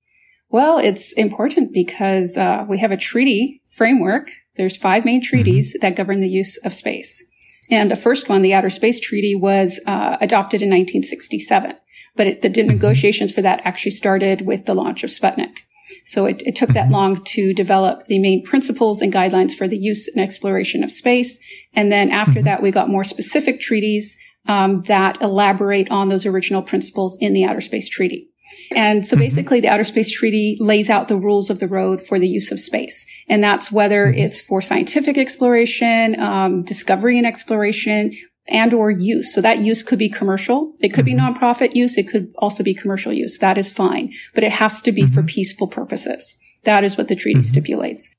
Well, 0.50 0.80
it's 0.80 1.14
important 1.14 1.72
because 1.72 2.36
uh, 2.36 2.66
we 2.68 2.80
have 2.80 2.92
a 2.92 2.98
treaty 2.98 3.62
framework. 3.70 4.32
There's 4.58 4.76
five 4.76 5.06
main 5.06 5.22
treaties 5.22 5.74
mm-hmm. 5.74 5.82
that 5.82 5.96
govern 5.96 6.20
the 6.20 6.28
use 6.28 6.58
of 6.58 6.74
space. 6.74 7.24
And 7.70 7.90
the 7.90 7.96
first 7.96 8.28
one, 8.28 8.42
the 8.42 8.54
Outer 8.54 8.70
Space 8.70 9.00
Treaty, 9.00 9.34
was 9.34 9.80
uh, 9.86 10.18
adopted 10.20 10.62
in 10.62 10.70
1967. 10.70 11.74
But 12.16 12.28
it, 12.28 12.42
the 12.42 12.50
mm-hmm. 12.50 12.68
negotiations 12.68 13.32
for 13.32 13.42
that 13.44 13.62
actually 13.64 13.92
started 13.92 14.46
with 14.46 14.66
the 14.66 14.74
launch 14.74 15.04
of 15.04 15.10
Sputnik. 15.10 15.60
So 16.06 16.26
it, 16.26 16.42
it 16.46 16.56
took 16.56 16.70
that 16.70 16.86
mm-hmm. 16.86 16.94
long 16.94 17.24
to 17.26 17.54
develop 17.54 18.06
the 18.06 18.20
main 18.20 18.44
principles 18.44 19.02
and 19.02 19.14
guidelines 19.14 19.54
for 19.54 19.68
the 19.68 19.78
use 19.78 20.08
and 20.08 20.24
exploration 20.24 20.84
of 20.84 20.92
space. 20.92 21.40
And 21.74 21.92
then 21.92 22.10
after 22.10 22.34
mm-hmm. 22.34 22.44
that, 22.44 22.62
we 22.62 22.72
got 22.72 22.90
more 22.90 23.04
specific 23.04 23.60
treaties 23.60 24.18
um, 24.48 24.84
that 24.84 25.22
elaborate 25.22 25.90
on 25.92 26.10
those 26.10 26.26
original 26.26 26.62
principles 26.62 27.18
in 27.20 27.34
the 27.34 27.46
Outer 27.46 27.62
Space 27.62 27.90
Treaty. 27.90 28.28
And 28.72 29.06
so 29.06 29.16
mm-hmm. 29.16 29.22
basically 29.22 29.62
the 29.62 29.70
Outer 29.70 29.84
Space 29.84 30.12
Treaty 30.12 30.58
lays 30.60 30.90
out 30.90 31.08
the 31.08 31.18
rules 31.18 31.50
of 31.50 31.60
the 31.60 31.68
road 31.68 32.02
for 32.02 32.20
the 32.20 32.28
use 32.28 32.52
of 32.52 32.60
space. 32.60 33.06
And 33.30 33.44
that's 33.44 33.72
whether 33.72 34.08
it's 34.08 34.42
for 34.42 34.62
scientific 34.62 35.18
exploration, 35.18 36.20
um, 36.20 36.64
discovery 36.64 37.18
and 37.18 37.28
exploration, 37.28 38.12
and 38.52 38.74
or 38.74 38.92
use. 38.92 39.34
So 39.34 39.42
that 39.42 39.60
use 39.60 39.82
could 39.82 40.00
be 40.00 40.10
commercial. 40.10 40.74
It 40.80 40.90
could 40.90 41.06
mm-hmm. 41.06 41.34
be 41.34 41.40
nonprofit 41.40 41.76
use. 41.76 41.98
It 41.98 42.08
could 42.08 42.32
also 42.38 42.64
be 42.64 42.74
commercial 42.74 43.14
use. 43.14 43.40
That 43.40 43.58
is 43.58 43.72
fine, 43.72 44.14
but 44.36 44.44
it 44.44 44.52
has 44.52 44.82
to 44.82 44.92
be 44.92 45.04
mm-hmm. 45.04 45.14
for 45.14 45.24
peaceful 45.24 45.68
purposes. 45.68 46.36
That 46.64 46.84
is 46.84 46.98
what 46.98 47.08
the 47.08 47.16
treaty 47.16 47.40
mm-hmm. 47.40 47.48
stipulates. 47.48 48.10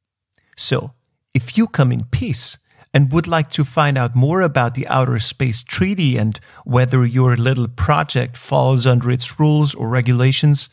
So 0.56 0.92
if 1.34 1.56
you 1.56 1.66
come 1.66 1.92
in 1.92 2.04
peace 2.10 2.58
and 2.94 3.12
would 3.12 3.26
like 3.26 3.50
to 3.50 3.64
find 3.64 3.96
out 3.96 4.14
more 4.14 4.40
about 4.40 4.74
the 4.74 4.86
Outer 4.88 5.18
Space 5.18 5.62
Treaty 5.62 6.16
and 6.16 6.38
whether 6.64 7.06
your 7.06 7.36
little 7.36 7.68
project 7.68 8.36
falls 8.36 8.86
under 8.86 9.10
its 9.10 9.40
rules 9.40 9.74
or 9.74 9.88
regulations, 9.88 10.68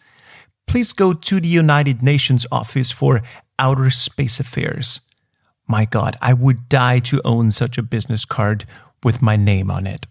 please 0.67 0.93
go 0.93 1.13
to 1.13 1.39
the 1.39 1.47
United 1.47 2.03
Nations 2.03 2.45
Office 2.51 2.91
for 2.91 3.21
Outer 3.57 3.89
Space 3.89 4.39
Affairs. 4.39 5.01
My 5.67 5.85
God, 5.85 6.17
I 6.21 6.33
would 6.33 6.67
die 6.67 6.99
to 6.99 7.21
own 7.23 7.51
such 7.51 7.77
a 7.77 7.83
business 7.83 8.25
card 8.25 8.65
with 9.03 9.21
my 9.21 9.35
name 9.35 9.71
on 9.71 9.87
it. 9.87 10.05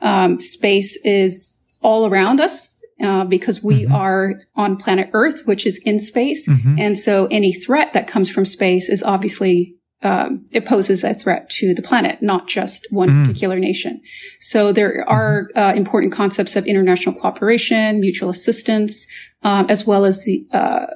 Um, 0.00 0.40
space 0.40 0.98
is 1.04 1.58
all 1.82 2.06
around 2.06 2.40
us 2.40 2.82
uh, 3.02 3.24
because 3.24 3.62
we 3.62 3.84
mm-hmm. 3.84 3.94
are 3.94 4.42
on 4.56 4.76
planet 4.76 5.10
Earth, 5.12 5.42
which 5.46 5.66
is 5.66 5.78
in 5.84 5.98
space. 5.98 6.48
Mm-hmm. 6.48 6.78
And 6.78 6.98
so 6.98 7.26
any 7.26 7.52
threat 7.52 7.92
that 7.92 8.06
comes 8.06 8.30
from 8.30 8.44
space 8.44 8.88
is 8.88 9.02
obviously 9.02 9.74
um, 10.02 10.46
it 10.50 10.64
poses 10.64 11.04
a 11.04 11.14
threat 11.14 11.50
to 11.50 11.74
the 11.74 11.82
planet, 11.82 12.22
not 12.22 12.48
just 12.48 12.86
one 12.90 13.08
mm. 13.10 13.26
particular 13.26 13.58
nation. 13.58 14.00
So 14.40 14.72
there 14.72 15.04
are 15.06 15.48
mm-hmm. 15.54 15.58
uh, 15.58 15.72
important 15.74 16.12
concepts 16.12 16.56
of 16.56 16.66
international 16.66 17.14
cooperation, 17.14 18.00
mutual 18.00 18.30
assistance, 18.30 19.06
um, 19.42 19.66
as 19.68 19.86
well 19.86 20.04
as 20.06 20.24
the 20.24 20.46
uh, 20.52 20.86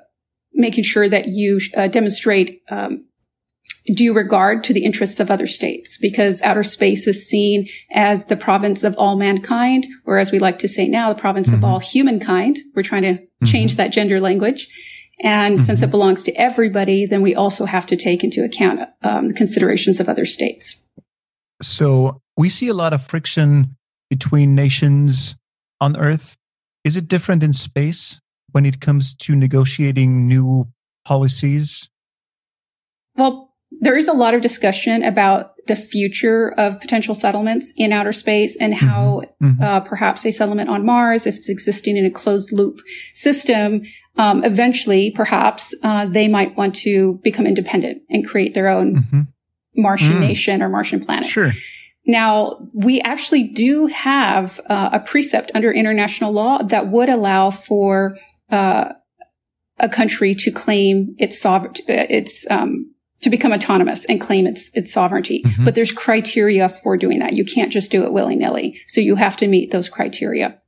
making 0.55 0.85
sure 0.85 1.09
that 1.09 1.29
you 1.29 1.61
uh, 1.77 1.89
demonstrate 1.89 2.63
um, 2.71 3.05
due 3.93 4.14
regard 4.14 4.64
to 4.64 4.73
the 4.73 4.85
interests 4.85 5.21
of 5.21 5.31
other 5.31 5.47
states, 5.47 5.99
because 6.00 6.41
outer 6.43 6.62
space 6.62 7.07
is 7.07 7.29
seen 7.29 7.69
as 7.93 8.26
the 8.26 8.37
province 8.37 8.83
of 8.83 8.95
all 8.97 9.17
mankind, 9.17 9.87
or 10.07 10.19
as 10.19 10.33
we 10.33 10.38
like 10.38 10.59
to 10.59 10.69
say 10.69 10.88
now, 10.88 11.12
the 11.12 11.21
province 11.21 11.49
mm-hmm. 11.49 11.57
of 11.57 11.64
all 11.64 11.79
humankind. 11.81 12.59
We're 12.75 12.83
trying 12.83 13.03
to 13.03 13.14
mm-hmm. 13.14 13.47
change 13.47 13.76
that 13.76 13.93
gender 13.93 14.21
language. 14.21 14.69
And 15.21 15.57
mm-hmm. 15.57 15.64
since 15.64 15.83
it 15.83 15.91
belongs 15.91 16.25
to 16.25 16.33
everybody, 16.33 17.07
then 17.07 17.23
we 17.23 17.35
also 17.35 17.67
have 17.67 17.87
to 17.87 17.97
take 17.97 18.25
into 18.25 18.43
account 18.43 18.81
um, 19.03 19.33
considerations 19.33 20.00
of 20.00 20.09
other 20.09 20.25
states. 20.25 20.81
So 21.62 22.21
we 22.37 22.50
see 22.50 22.69
a 22.69 22.75
lot 22.75 22.93
of 22.93 23.03
friction 23.03 23.76
between 24.11 24.55
nations 24.55 25.37
on 25.81 25.97
Earth. 25.97 26.37
Is 26.85 26.97
it 26.97 27.07
different 27.09 27.43
in 27.43 27.53
space 27.53 28.21
when 28.53 28.67
it 28.67 28.81
comes 28.81 29.14
to 29.14 29.37
negotiating 29.37 30.26
new 30.26 30.69
policies? 31.05 31.88
Well, 33.17 33.54
there 33.81 33.97
is 33.97 34.09
a 34.09 34.12
lot 34.12 34.35
of 34.35 34.40
discussion 34.40 35.02
about 35.02 35.52
the 35.66 35.76
future 35.76 36.52
of 36.59 36.81
potential 36.81 37.14
settlements 37.14 37.73
in 37.76 37.93
outer 37.93 38.12
space 38.12 38.57
and 38.57 38.75
how 38.75 39.23
mm-hmm. 39.40 39.47
mm-hmm. 39.47 39.62
uh, 39.62 39.81
perhaps 39.81 40.25
a 40.26 40.31
settlement 40.31 40.69
on 40.69 40.85
Mars, 40.85 41.26
if 41.26 41.37
it's 41.37 41.49
existing 41.49 41.97
in 41.97 42.04
a 42.04 42.11
closed 42.11 42.52
loop 42.52 42.81
system, 43.14 43.83
um, 44.16 44.45
eventually, 44.45 45.12
perhaps 45.14 45.75
uh, 45.83 46.07
they 46.07 46.28
might 46.28 46.57
want 46.57 46.75
to 46.76 47.19
become 47.25 47.47
independent 47.47 48.02
and 48.09 48.26
create 48.26 48.54
their 48.54 48.69
own 48.69 48.97
mm-hmm. 48.97 49.21
Martian 49.76 50.12
mm. 50.12 50.21
nation 50.21 50.62
or 50.62 50.69
Martian 50.69 51.00
planet. 51.00 51.26
Sure. 51.26 51.50
Now, 52.07 52.59
we 52.73 53.00
actually 53.00 53.45
do 53.45 53.87
have 53.87 54.61
uh, 54.69 54.90
a 54.93 55.00
precept 55.00 55.50
under 55.54 55.73
international 55.73 56.33
law 56.33 56.62
that 56.62 56.88
would 56.88 57.09
allow 57.09 57.50
for 57.50 58.16
uh, 58.50 58.93
a 59.78 59.88
country 59.88 60.35
to 60.35 60.50
claim 60.50 61.14
its 61.19 61.40
sovereignty, 61.40 61.83
its 61.88 62.47
um, 62.50 62.94
to 63.25 63.31
become 63.31 63.52
autonomous 63.52 64.04
and 64.04 64.21
claim 64.21 64.47
its 64.47 64.71
its 64.75 64.93
sovereignty. 64.93 65.43
Mm-hmm. 65.45 65.64
But 65.64 65.75
there's 65.75 65.93
criteria 65.93 66.69
for 66.69 66.97
doing 66.97 67.19
that. 67.19 67.33
You 67.33 67.45
can't 67.45 67.73
just 67.73 67.90
do 67.90 68.04
it 68.04 68.12
willy 68.12 68.37
nilly. 68.37 68.81
So 68.87 69.00
you 69.00 69.16
have 69.16 69.37
to 69.38 69.49
meet 69.49 69.71
those 69.71 69.88
criteria. 69.88 70.61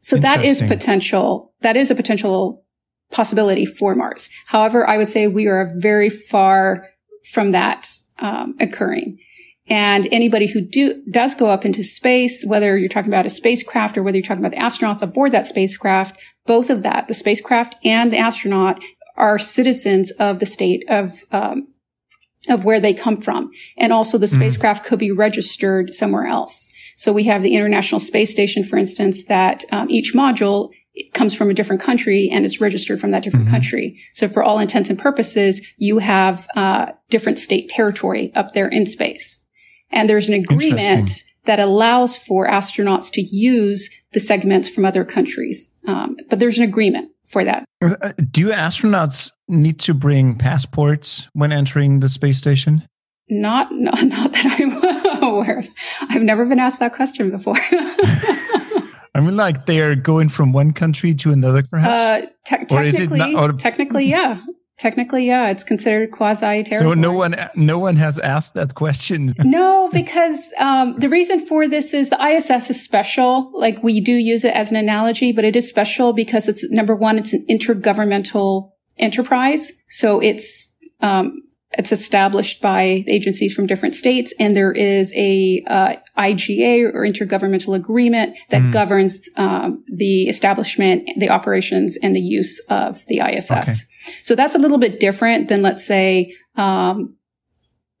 So 0.00 0.16
that 0.16 0.44
is 0.44 0.62
potential. 0.62 1.52
That 1.60 1.76
is 1.76 1.90
a 1.90 1.94
potential 1.94 2.64
possibility 3.10 3.66
for 3.66 3.94
Mars. 3.94 4.30
However, 4.46 4.88
I 4.88 4.96
would 4.96 5.08
say 5.08 5.26
we 5.26 5.46
are 5.46 5.72
very 5.76 6.08
far 6.08 6.88
from 7.32 7.52
that 7.52 7.88
um, 8.18 8.56
occurring. 8.60 9.18
And 9.68 10.08
anybody 10.10 10.48
who 10.48 10.62
do, 10.62 11.00
does 11.10 11.34
go 11.34 11.48
up 11.48 11.64
into 11.64 11.84
space, 11.84 12.44
whether 12.44 12.76
you're 12.76 12.88
talking 12.88 13.10
about 13.10 13.26
a 13.26 13.30
spacecraft 13.30 13.96
or 13.96 14.02
whether 14.02 14.16
you're 14.16 14.24
talking 14.24 14.44
about 14.44 14.56
the 14.56 14.64
astronauts 14.64 15.00
aboard 15.00 15.32
that 15.32 15.46
spacecraft, 15.46 16.18
both 16.44 16.70
of 16.70 16.82
that, 16.82 17.06
the 17.06 17.14
spacecraft 17.14 17.76
and 17.84 18.12
the 18.12 18.18
astronaut, 18.18 18.82
are 19.20 19.38
citizens 19.38 20.10
of 20.12 20.38
the 20.38 20.46
state 20.46 20.84
of 20.88 21.12
um, 21.30 21.68
of 22.48 22.64
where 22.64 22.80
they 22.80 22.94
come 22.94 23.20
from, 23.20 23.50
and 23.76 23.92
also 23.92 24.16
the 24.16 24.26
mm-hmm. 24.26 24.40
spacecraft 24.40 24.84
mm. 24.84 24.88
could 24.88 24.98
be 24.98 25.12
registered 25.12 25.92
somewhere 25.92 26.26
else. 26.26 26.68
So 26.96 27.12
we 27.12 27.24
have 27.24 27.42
the 27.42 27.54
International 27.54 28.00
Space 28.00 28.30
Station, 28.30 28.64
for 28.64 28.76
instance, 28.76 29.24
that 29.24 29.64
um, 29.70 29.88
each 29.90 30.14
module 30.14 30.70
comes 31.14 31.34
from 31.34 31.50
a 31.50 31.54
different 31.54 31.80
country 31.80 32.28
and 32.30 32.44
it's 32.44 32.60
registered 32.60 33.00
from 33.00 33.10
that 33.12 33.22
different 33.22 33.46
mm-hmm. 33.46 33.54
country. 33.54 34.00
So 34.12 34.28
for 34.28 34.42
all 34.42 34.58
intents 34.58 34.90
and 34.90 34.98
purposes, 34.98 35.64
you 35.76 35.98
have 35.98 36.46
uh, 36.56 36.92
different 37.08 37.38
state 37.38 37.68
territory 37.68 38.32
up 38.34 38.52
there 38.52 38.68
in 38.68 38.86
space. 38.86 39.40
And 39.90 40.08
there's 40.08 40.28
an 40.28 40.34
agreement 40.34 41.24
that 41.44 41.58
allows 41.58 42.16
for 42.16 42.46
astronauts 42.46 43.10
to 43.12 43.22
use 43.22 43.90
the 44.12 44.20
segments 44.20 44.68
from 44.68 44.84
other 44.84 45.04
countries. 45.04 45.70
Um, 45.86 46.16
but 46.28 46.38
there's 46.38 46.58
an 46.58 46.64
agreement 46.64 47.10
for 47.30 47.44
that. 47.44 47.64
Uh, 47.82 48.12
do 48.30 48.50
astronauts 48.50 49.30
need 49.48 49.78
to 49.80 49.94
bring 49.94 50.36
passports 50.36 51.28
when 51.32 51.52
entering 51.52 52.00
the 52.00 52.08
space 52.08 52.38
station? 52.38 52.86
Not, 53.28 53.68
not, 53.72 54.02
not 54.02 54.32
that 54.32 54.56
I'm 54.60 55.22
aware 55.22 55.58
of. 55.58 55.68
I've 56.10 56.22
never 56.22 56.44
been 56.44 56.58
asked 56.58 56.80
that 56.80 56.92
question 56.92 57.30
before. 57.30 57.54
I 59.12 59.20
mean, 59.20 59.36
like 59.36 59.66
they 59.66 59.80
are 59.80 59.94
going 59.94 60.28
from 60.28 60.52
one 60.52 60.72
country 60.72 61.14
to 61.16 61.32
another, 61.32 61.62
perhaps. 61.62 62.24
Uh, 62.24 62.30
te- 62.46 62.64
technically, 62.66 63.18
not, 63.18 63.34
or, 63.34 63.52
technically, 63.52 64.06
yeah. 64.06 64.40
Technically, 64.80 65.26
yeah, 65.26 65.50
it's 65.50 65.62
considered 65.62 66.10
quasi 66.10 66.62
territory. 66.62 66.78
So 66.78 66.94
no 66.94 67.12
one, 67.12 67.36
no 67.54 67.78
one 67.78 67.96
has 67.96 68.18
asked 68.18 68.54
that 68.54 68.74
question. 68.74 69.34
no, 69.40 69.90
because 69.92 70.54
um, 70.58 70.98
the 70.98 71.10
reason 71.10 71.44
for 71.44 71.68
this 71.68 71.92
is 71.92 72.08
the 72.08 72.18
ISS 72.18 72.70
is 72.70 72.82
special. 72.82 73.52
Like 73.52 73.82
we 73.82 74.00
do 74.00 74.12
use 74.12 74.42
it 74.42 74.54
as 74.54 74.70
an 74.70 74.78
analogy, 74.78 75.32
but 75.32 75.44
it 75.44 75.54
is 75.54 75.68
special 75.68 76.14
because 76.14 76.48
it's 76.48 76.64
number 76.70 76.96
one, 76.96 77.18
it's 77.18 77.34
an 77.34 77.44
intergovernmental 77.50 78.70
enterprise, 78.96 79.70
so 79.90 80.18
it's 80.18 80.72
um, 81.02 81.42
it's 81.72 81.92
established 81.92 82.60
by 82.60 83.04
agencies 83.06 83.52
from 83.52 83.66
different 83.66 83.94
states, 83.94 84.34
and 84.40 84.56
there 84.56 84.72
is 84.72 85.12
a 85.14 85.62
uh, 85.68 85.94
IGA 86.18 86.92
or 86.92 87.06
intergovernmental 87.06 87.76
agreement 87.76 88.36
that 88.48 88.62
mm. 88.62 88.72
governs 88.72 89.20
um, 89.36 89.84
the 89.86 90.24
establishment, 90.24 91.08
the 91.16 91.28
operations, 91.28 91.96
and 92.02 92.16
the 92.16 92.20
use 92.20 92.60
of 92.68 93.06
the 93.06 93.20
ISS. 93.20 93.50
Okay. 93.52 93.72
So 94.22 94.34
that's 94.34 94.56
a 94.56 94.58
little 94.58 94.78
bit 94.78 94.98
different 94.98 95.48
than, 95.48 95.62
let's 95.62 95.84
say, 95.86 96.34
um, 96.56 97.16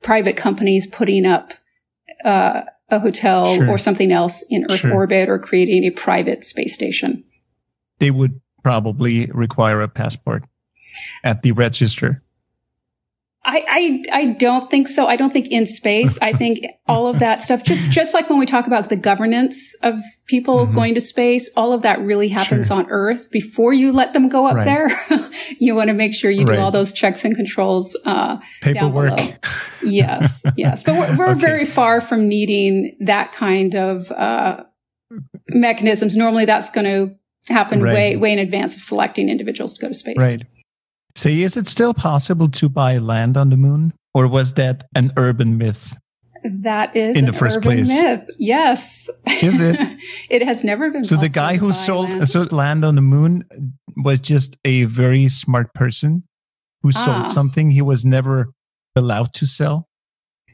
private 0.02 0.36
companies 0.36 0.88
putting 0.88 1.24
up 1.24 1.52
uh, 2.24 2.62
a 2.88 2.98
hotel 2.98 3.54
sure. 3.54 3.68
or 3.68 3.78
something 3.78 4.10
else 4.10 4.44
in 4.50 4.66
Earth 4.68 4.80
sure. 4.80 4.92
orbit 4.92 5.28
or 5.28 5.38
creating 5.38 5.84
a 5.84 5.90
private 5.90 6.42
space 6.44 6.74
station. 6.74 7.22
They 8.00 8.10
would 8.10 8.40
probably 8.64 9.26
require 9.26 9.80
a 9.80 9.88
passport 9.88 10.44
at 11.22 11.42
the 11.42 11.52
register. 11.52 12.16
I, 13.50 13.64
I, 13.68 14.02
I 14.12 14.26
don't 14.26 14.70
think 14.70 14.86
so. 14.86 15.08
I 15.08 15.16
don't 15.16 15.32
think 15.32 15.48
in 15.48 15.66
space. 15.66 16.16
I 16.22 16.32
think 16.32 16.60
all 16.86 17.08
of 17.08 17.18
that 17.18 17.42
stuff, 17.42 17.64
just, 17.64 17.90
just 17.90 18.14
like 18.14 18.30
when 18.30 18.38
we 18.38 18.46
talk 18.46 18.68
about 18.68 18.88
the 18.88 18.96
governance 18.96 19.74
of 19.82 19.98
people 20.26 20.66
mm-hmm. 20.66 20.74
going 20.74 20.94
to 20.94 21.00
space, 21.00 21.50
all 21.56 21.72
of 21.72 21.82
that 21.82 22.00
really 22.00 22.28
happens 22.28 22.68
sure. 22.68 22.76
on 22.76 22.86
Earth 22.90 23.28
before 23.32 23.72
you 23.72 23.92
let 23.92 24.12
them 24.12 24.28
go 24.28 24.46
up 24.46 24.54
right. 24.54 24.64
there. 24.64 25.30
you 25.58 25.74
want 25.74 25.88
to 25.88 25.94
make 25.94 26.14
sure 26.14 26.30
you 26.30 26.44
right. 26.44 26.56
do 26.56 26.60
all 26.62 26.70
those 26.70 26.92
checks 26.92 27.24
and 27.24 27.34
controls, 27.34 27.96
uh, 28.04 28.38
paperwork. 28.60 29.44
yes, 29.82 30.44
yes. 30.56 30.84
But 30.84 30.94
we're, 30.94 31.16
we're 31.16 31.30
okay. 31.32 31.40
very 31.40 31.64
far 31.64 32.00
from 32.00 32.28
needing 32.28 32.96
that 33.00 33.32
kind 33.32 33.74
of, 33.74 34.12
uh, 34.12 34.62
mechanisms. 35.48 36.16
Normally 36.16 36.44
that's 36.44 36.70
going 36.70 36.84
to 36.84 37.52
happen 37.52 37.82
right. 37.82 37.94
way, 37.94 38.16
way 38.16 38.32
in 38.32 38.38
advance 38.38 38.76
of 38.76 38.80
selecting 38.80 39.28
individuals 39.28 39.74
to 39.74 39.80
go 39.80 39.88
to 39.88 39.94
space. 39.94 40.16
Right. 40.16 40.44
Say, 41.16 41.42
is 41.42 41.56
it 41.56 41.68
still 41.68 41.94
possible 41.94 42.48
to 42.48 42.68
buy 42.68 42.98
land 42.98 43.36
on 43.36 43.50
the 43.50 43.56
moon, 43.56 43.92
or 44.14 44.26
was 44.26 44.54
that 44.54 44.86
an 44.94 45.12
urban 45.16 45.58
myth? 45.58 45.96
That 46.42 46.96
is 46.96 47.16
in 47.16 47.26
the 47.26 47.32
first 47.32 47.60
place. 47.60 47.88
Myth. 47.88 48.26
Yes. 48.38 49.08
Is 49.42 49.60
it? 49.60 49.76
it 50.30 50.42
has 50.42 50.64
never 50.64 50.90
been. 50.90 51.04
So 51.04 51.16
the 51.16 51.28
guy 51.28 51.56
who 51.56 51.72
sold 51.72 52.08
land. 52.10 52.28
sold 52.28 52.52
land 52.52 52.84
on 52.84 52.94
the 52.94 53.02
moon 53.02 53.44
was 53.96 54.20
just 54.20 54.56
a 54.64 54.84
very 54.84 55.28
smart 55.28 55.74
person 55.74 56.24
who 56.82 56.92
sold 56.92 57.08
ah. 57.08 57.22
something 57.24 57.70
he 57.70 57.82
was 57.82 58.04
never 58.04 58.48
allowed 58.96 59.34
to 59.34 59.46
sell. 59.46 59.86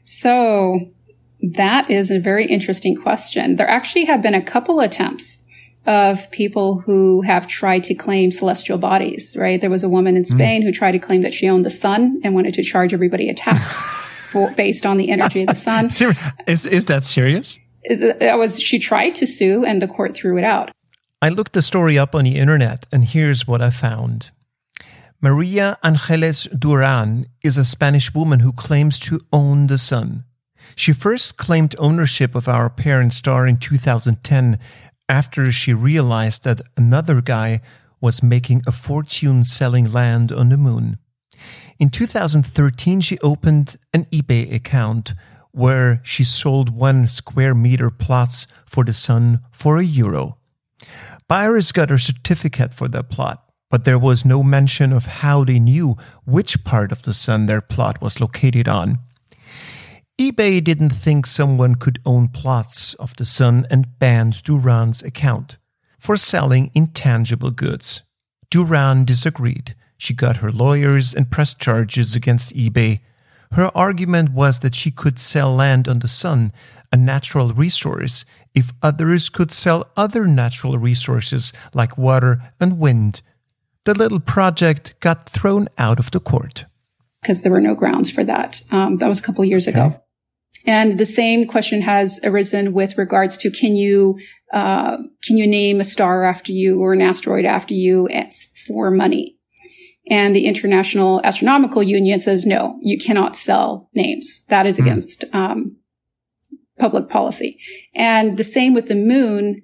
So 0.03 0.91
that 1.55 1.89
is 1.89 2.11
a 2.11 2.19
very 2.19 2.45
interesting 2.47 2.95
question. 3.01 3.55
There 3.55 3.69
actually 3.69 4.05
have 4.05 4.21
been 4.21 4.33
a 4.33 4.43
couple 4.43 4.79
attempts 4.79 5.39
of 5.87 6.29
people 6.31 6.79
who 6.79 7.21
have 7.21 7.47
tried 7.47 7.83
to 7.85 7.95
claim 7.95 8.29
celestial 8.29 8.77
bodies, 8.77 9.35
right? 9.37 9.59
There 9.59 9.69
was 9.69 9.83
a 9.83 9.89
woman 9.89 10.15
in 10.15 10.23
hmm. 10.23 10.35
Spain 10.35 10.61
mm. 10.61 10.65
who 10.65 10.71
tried 10.71 10.91
to 10.91 10.99
claim 10.99 11.21
that 11.21 11.33
she 11.33 11.47
owned 11.47 11.65
the 11.65 11.69
sun 11.69 12.21
and 12.23 12.35
wanted 12.35 12.53
to 12.55 12.63
charge 12.63 12.93
everybody 12.93 13.29
a 13.29 13.33
tax 13.33 14.29
for, 14.31 14.51
based 14.55 14.85
on 14.85 14.97
the 14.97 15.09
energy 15.09 15.41
of 15.41 15.47
the 15.47 15.55
sun. 15.55 15.85
is, 16.47 16.65
is 16.65 16.85
that 16.85 17.03
serious? 17.03 17.57
that 17.89 18.37
was 18.37 18.59
she 18.59 18.79
tried 18.79 19.15
to 19.15 19.25
sue 19.25 19.63
and 19.63 19.81
the 19.81 19.87
court 19.87 20.15
threw 20.15 20.37
it 20.37 20.43
out. 20.43 20.71
I 21.21 21.29
looked 21.29 21.53
the 21.53 21.61
story 21.61 21.97
up 21.97 22.13
on 22.13 22.25
the 22.25 22.37
internet 22.37 22.85
and 22.91 23.05
here's 23.05 23.47
what 23.47 23.61
I 23.61 23.69
found. 23.69 24.31
Maria 25.21 25.77
Angeles 25.83 26.43
Duran 26.45 27.27
is 27.41 27.57
a 27.57 27.65
Spanish 27.65 28.13
woman 28.13 28.41
who 28.41 28.51
claims 28.51 28.99
to 28.99 29.21
own 29.33 29.67
the 29.67 29.77
sun. 29.77 30.25
She 30.75 30.93
first 30.93 31.37
claimed 31.37 31.75
ownership 31.79 32.35
of 32.35 32.47
our 32.47 32.69
parent 32.69 33.13
star 33.13 33.47
in 33.47 33.57
2010 33.57 34.59
after 35.09 35.51
she 35.51 35.73
realized 35.73 36.43
that 36.43 36.61
another 36.75 37.21
guy 37.21 37.61
was 38.01 38.23
making 38.23 38.61
a 38.67 38.71
fortune 38.71 39.43
selling 39.43 39.91
land 39.91 40.31
on 40.31 40.49
the 40.49 40.57
moon. 40.57 40.97
In 41.79 41.89
2013, 41.89 43.01
she 43.01 43.19
opened 43.19 43.77
an 43.93 44.05
eBay 44.05 44.53
account 44.53 45.13
where 45.51 46.01
she 46.03 46.23
sold 46.23 46.69
one 46.69 47.07
square 47.07 47.55
meter 47.55 47.89
plots 47.89 48.47
for 48.65 48.83
the 48.83 48.93
sun 48.93 49.39
for 49.51 49.77
a 49.77 49.83
euro. 49.83 50.37
Buyers 51.27 51.71
got 51.71 51.91
a 51.91 51.97
certificate 51.97 52.73
for 52.73 52.87
their 52.87 53.03
plot, 53.03 53.43
but 53.69 53.83
there 53.83 53.99
was 53.99 54.23
no 54.23 54.43
mention 54.43 54.93
of 54.93 55.05
how 55.05 55.43
they 55.43 55.59
knew 55.59 55.97
which 56.25 56.63
part 56.63 56.91
of 56.91 57.03
the 57.03 57.13
sun 57.13 57.45
their 57.45 57.61
plot 57.61 58.01
was 58.01 58.21
located 58.21 58.67
on. 58.67 58.99
eBay 60.19 60.63
didn't 60.63 60.89
think 60.89 61.25
someone 61.25 61.75
could 61.75 61.99
own 62.05 62.27
plots 62.27 62.93
of 62.95 63.15
the 63.17 63.25
sun 63.25 63.67
and 63.69 63.99
banned 63.99 64.41
Duran's 64.43 65.03
account 65.03 65.57
for 65.99 66.17
selling 66.17 66.71
intangible 66.73 67.51
goods. 67.51 68.03
Duran 68.49 69.05
disagreed. 69.05 69.75
She 69.97 70.13
got 70.13 70.37
her 70.37 70.51
lawyers 70.51 71.13
and 71.13 71.29
pressed 71.29 71.59
charges 71.59 72.15
against 72.15 72.55
eBay 72.55 73.01
her 73.53 73.71
argument 73.75 74.31
was 74.31 74.59
that 74.59 74.75
she 74.75 74.91
could 74.91 75.19
sell 75.19 75.53
land 75.53 75.87
on 75.87 75.99
the 75.99 76.07
sun, 76.07 76.51
a 76.91 76.97
natural 76.97 77.53
resource, 77.53 78.25
if 78.53 78.73
others 78.81 79.29
could 79.29 79.51
sell 79.51 79.89
other 79.95 80.25
natural 80.25 80.77
resources 80.77 81.53
like 81.73 81.97
water 81.97 82.41
and 82.59 82.79
wind. 82.79 83.21
The 83.85 83.93
little 83.93 84.19
project 84.19 84.95
got 84.99 85.29
thrown 85.29 85.67
out 85.77 85.99
of 85.99 86.11
the 86.11 86.19
court. 86.19 86.65
Because 87.21 87.41
there 87.41 87.51
were 87.51 87.61
no 87.61 87.75
grounds 87.75 88.09
for 88.09 88.23
that. 88.23 88.61
Um, 88.71 88.97
that 88.97 89.07
was 89.07 89.19
a 89.19 89.23
couple 89.23 89.43
years 89.45 89.67
ago. 89.67 90.01
And 90.67 90.99
the 90.99 91.05
same 91.05 91.45
question 91.45 91.81
has 91.81 92.19
arisen 92.23 92.73
with 92.73 92.97
regards 92.97 93.37
to 93.39 93.49
can 93.49 93.75
you 93.75 94.19
uh, 94.53 94.97
can 95.23 95.37
you 95.37 95.47
name 95.47 95.79
a 95.79 95.83
star 95.83 96.23
after 96.23 96.51
you 96.51 96.79
or 96.79 96.93
an 96.93 97.01
asteroid 97.01 97.45
after 97.45 97.73
you 97.73 98.07
for 98.67 98.91
money? 98.91 99.37
And 100.09 100.35
the 100.35 100.45
International 100.45 101.21
Astronomical 101.25 101.83
Union 101.83 102.19
says, 102.19 102.45
no, 102.45 102.77
you 102.81 102.97
cannot 102.97 103.35
sell 103.35 103.89
names. 103.93 104.43
That 104.47 104.65
is 104.65 104.77
mm. 104.77 104.83
against 104.83 105.25
um, 105.33 105.75
public 106.79 107.09
policy. 107.09 107.59
And 107.93 108.37
the 108.37 108.43
same 108.43 108.73
with 108.73 108.87
the 108.87 108.95
moon. 108.95 109.63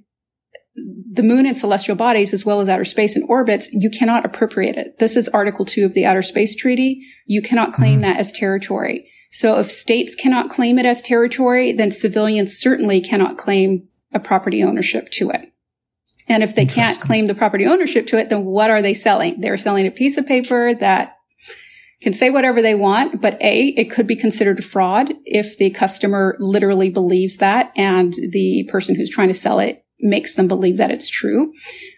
The 0.75 1.24
moon 1.24 1.45
and 1.45 1.55
celestial 1.55 1.95
bodies, 1.95 2.33
as 2.33 2.45
well 2.45 2.60
as 2.60 2.67
outer 2.67 2.83
space 2.83 3.15
and 3.15 3.24
orbits, 3.29 3.69
you 3.72 3.91
cannot 3.91 4.25
appropriate 4.25 4.75
it. 4.75 4.98
This 4.98 5.15
is 5.15 5.29
Article 5.29 5.65
2 5.65 5.86
of 5.86 5.93
the 5.93 6.07
Outer 6.07 6.24
Space 6.24 6.55
Treaty. 6.55 7.00
You 7.27 7.43
cannot 7.43 7.74
claim 7.74 8.00
mm. 8.00 8.01
that 8.01 8.19
as 8.19 8.31
territory. 8.31 9.07
So 9.33 9.57
if 9.57 9.71
states 9.71 10.13
cannot 10.13 10.51
claim 10.51 10.77
it 10.77 10.85
as 10.85 11.01
territory, 11.01 11.73
then 11.73 11.89
civilians 11.89 12.55
certainly 12.55 13.01
cannot 13.01 13.37
claim 13.37 13.87
a 14.13 14.19
property 14.19 14.63
ownership 14.63 15.09
to 15.13 15.31
it. 15.31 15.51
And 16.29 16.43
if 16.43 16.55
they 16.55 16.65
can't 16.65 17.01
claim 17.01 17.25
the 17.25 17.33
property 17.33 17.65
ownership 17.65 18.05
to 18.07 18.17
it, 18.17 18.29
then 18.29 18.45
what 18.45 18.69
are 18.69 18.83
they 18.83 18.93
selling? 18.93 19.41
They're 19.41 19.57
selling 19.57 19.87
a 19.87 19.91
piece 19.91 20.17
of 20.17 20.27
paper 20.27 20.75
that 20.75 21.17
can 22.01 22.13
say 22.13 22.29
whatever 22.29 22.61
they 22.61 22.75
want, 22.75 23.21
but 23.21 23.41
A, 23.41 23.69
it 23.75 23.89
could 23.89 24.05
be 24.05 24.15
considered 24.15 24.63
fraud 24.63 25.13
if 25.25 25.57
the 25.57 25.71
customer 25.71 26.37
literally 26.39 26.91
believes 26.91 27.37
that 27.37 27.71
and 27.75 28.13
the 28.13 28.69
person 28.71 28.93
who's 28.93 29.09
trying 29.09 29.29
to 29.29 29.33
sell 29.33 29.59
it 29.59 29.83
makes 29.99 30.35
them 30.35 30.47
believe 30.47 30.77
that 30.77 30.91
it's 30.91 31.09
true. 31.09 31.51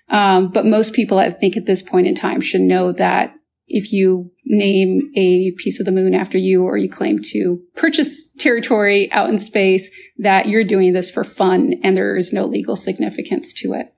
Um, 0.10 0.52
but 0.52 0.66
most 0.66 0.94
people, 0.94 1.20
I 1.20 1.32
think 1.32 1.58
at 1.58 1.66
this 1.66 1.82
point 1.82 2.08
in 2.08 2.16
time 2.16 2.40
should 2.40 2.62
know 2.62 2.94
that 2.94 3.34
if 3.68 3.92
you 3.92 4.32
name 4.46 5.12
a 5.16 5.52
piece 5.58 5.80
of 5.80 5.86
the 5.86 5.92
moon 5.92 6.14
after 6.14 6.38
you 6.38 6.64
or 6.64 6.78
you 6.78 6.90
claim 6.90 7.20
to 7.22 7.62
purchase 7.76 8.28
territory 8.38 9.12
out 9.12 9.30
in 9.30 9.38
space, 9.38 9.90
that 10.18 10.48
you're 10.48 10.64
doing 10.64 10.94
this 10.94 11.12
for 11.12 11.24
fun 11.24 11.76
and 11.84 11.96
there 11.96 12.16
is 12.16 12.32
no 12.32 12.46
legal 12.46 12.76
significance 12.76 13.54
to 13.54 13.74
it. 13.74 13.94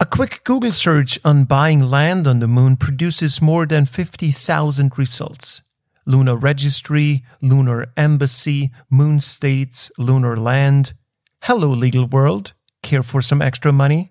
A 0.00 0.06
quick 0.06 0.42
Google 0.42 0.72
search 0.72 1.18
on 1.24 1.44
buying 1.44 1.80
land 1.80 2.26
on 2.26 2.40
the 2.40 2.48
moon 2.48 2.76
produces 2.76 3.40
more 3.40 3.66
than 3.66 3.84
50,000 3.84 4.98
results. 4.98 5.62
Lunar 6.06 6.34
Registry, 6.34 7.24
Lunar 7.40 7.92
Embassy, 7.96 8.72
Moon 8.90 9.20
States, 9.20 9.92
Lunar 9.98 10.36
Land. 10.36 10.94
Hello, 11.42 11.68
legal 11.68 12.06
world. 12.06 12.52
Care 12.82 13.04
for 13.04 13.22
some 13.22 13.40
extra 13.40 13.72
money? 13.72 14.10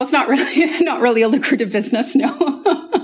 It's 0.00 0.12
not 0.12 0.28
really 0.28 0.80
not 0.84 1.00
really 1.00 1.22
a 1.22 1.28
lucrative 1.28 1.72
business, 1.72 2.14
no. 2.14 2.28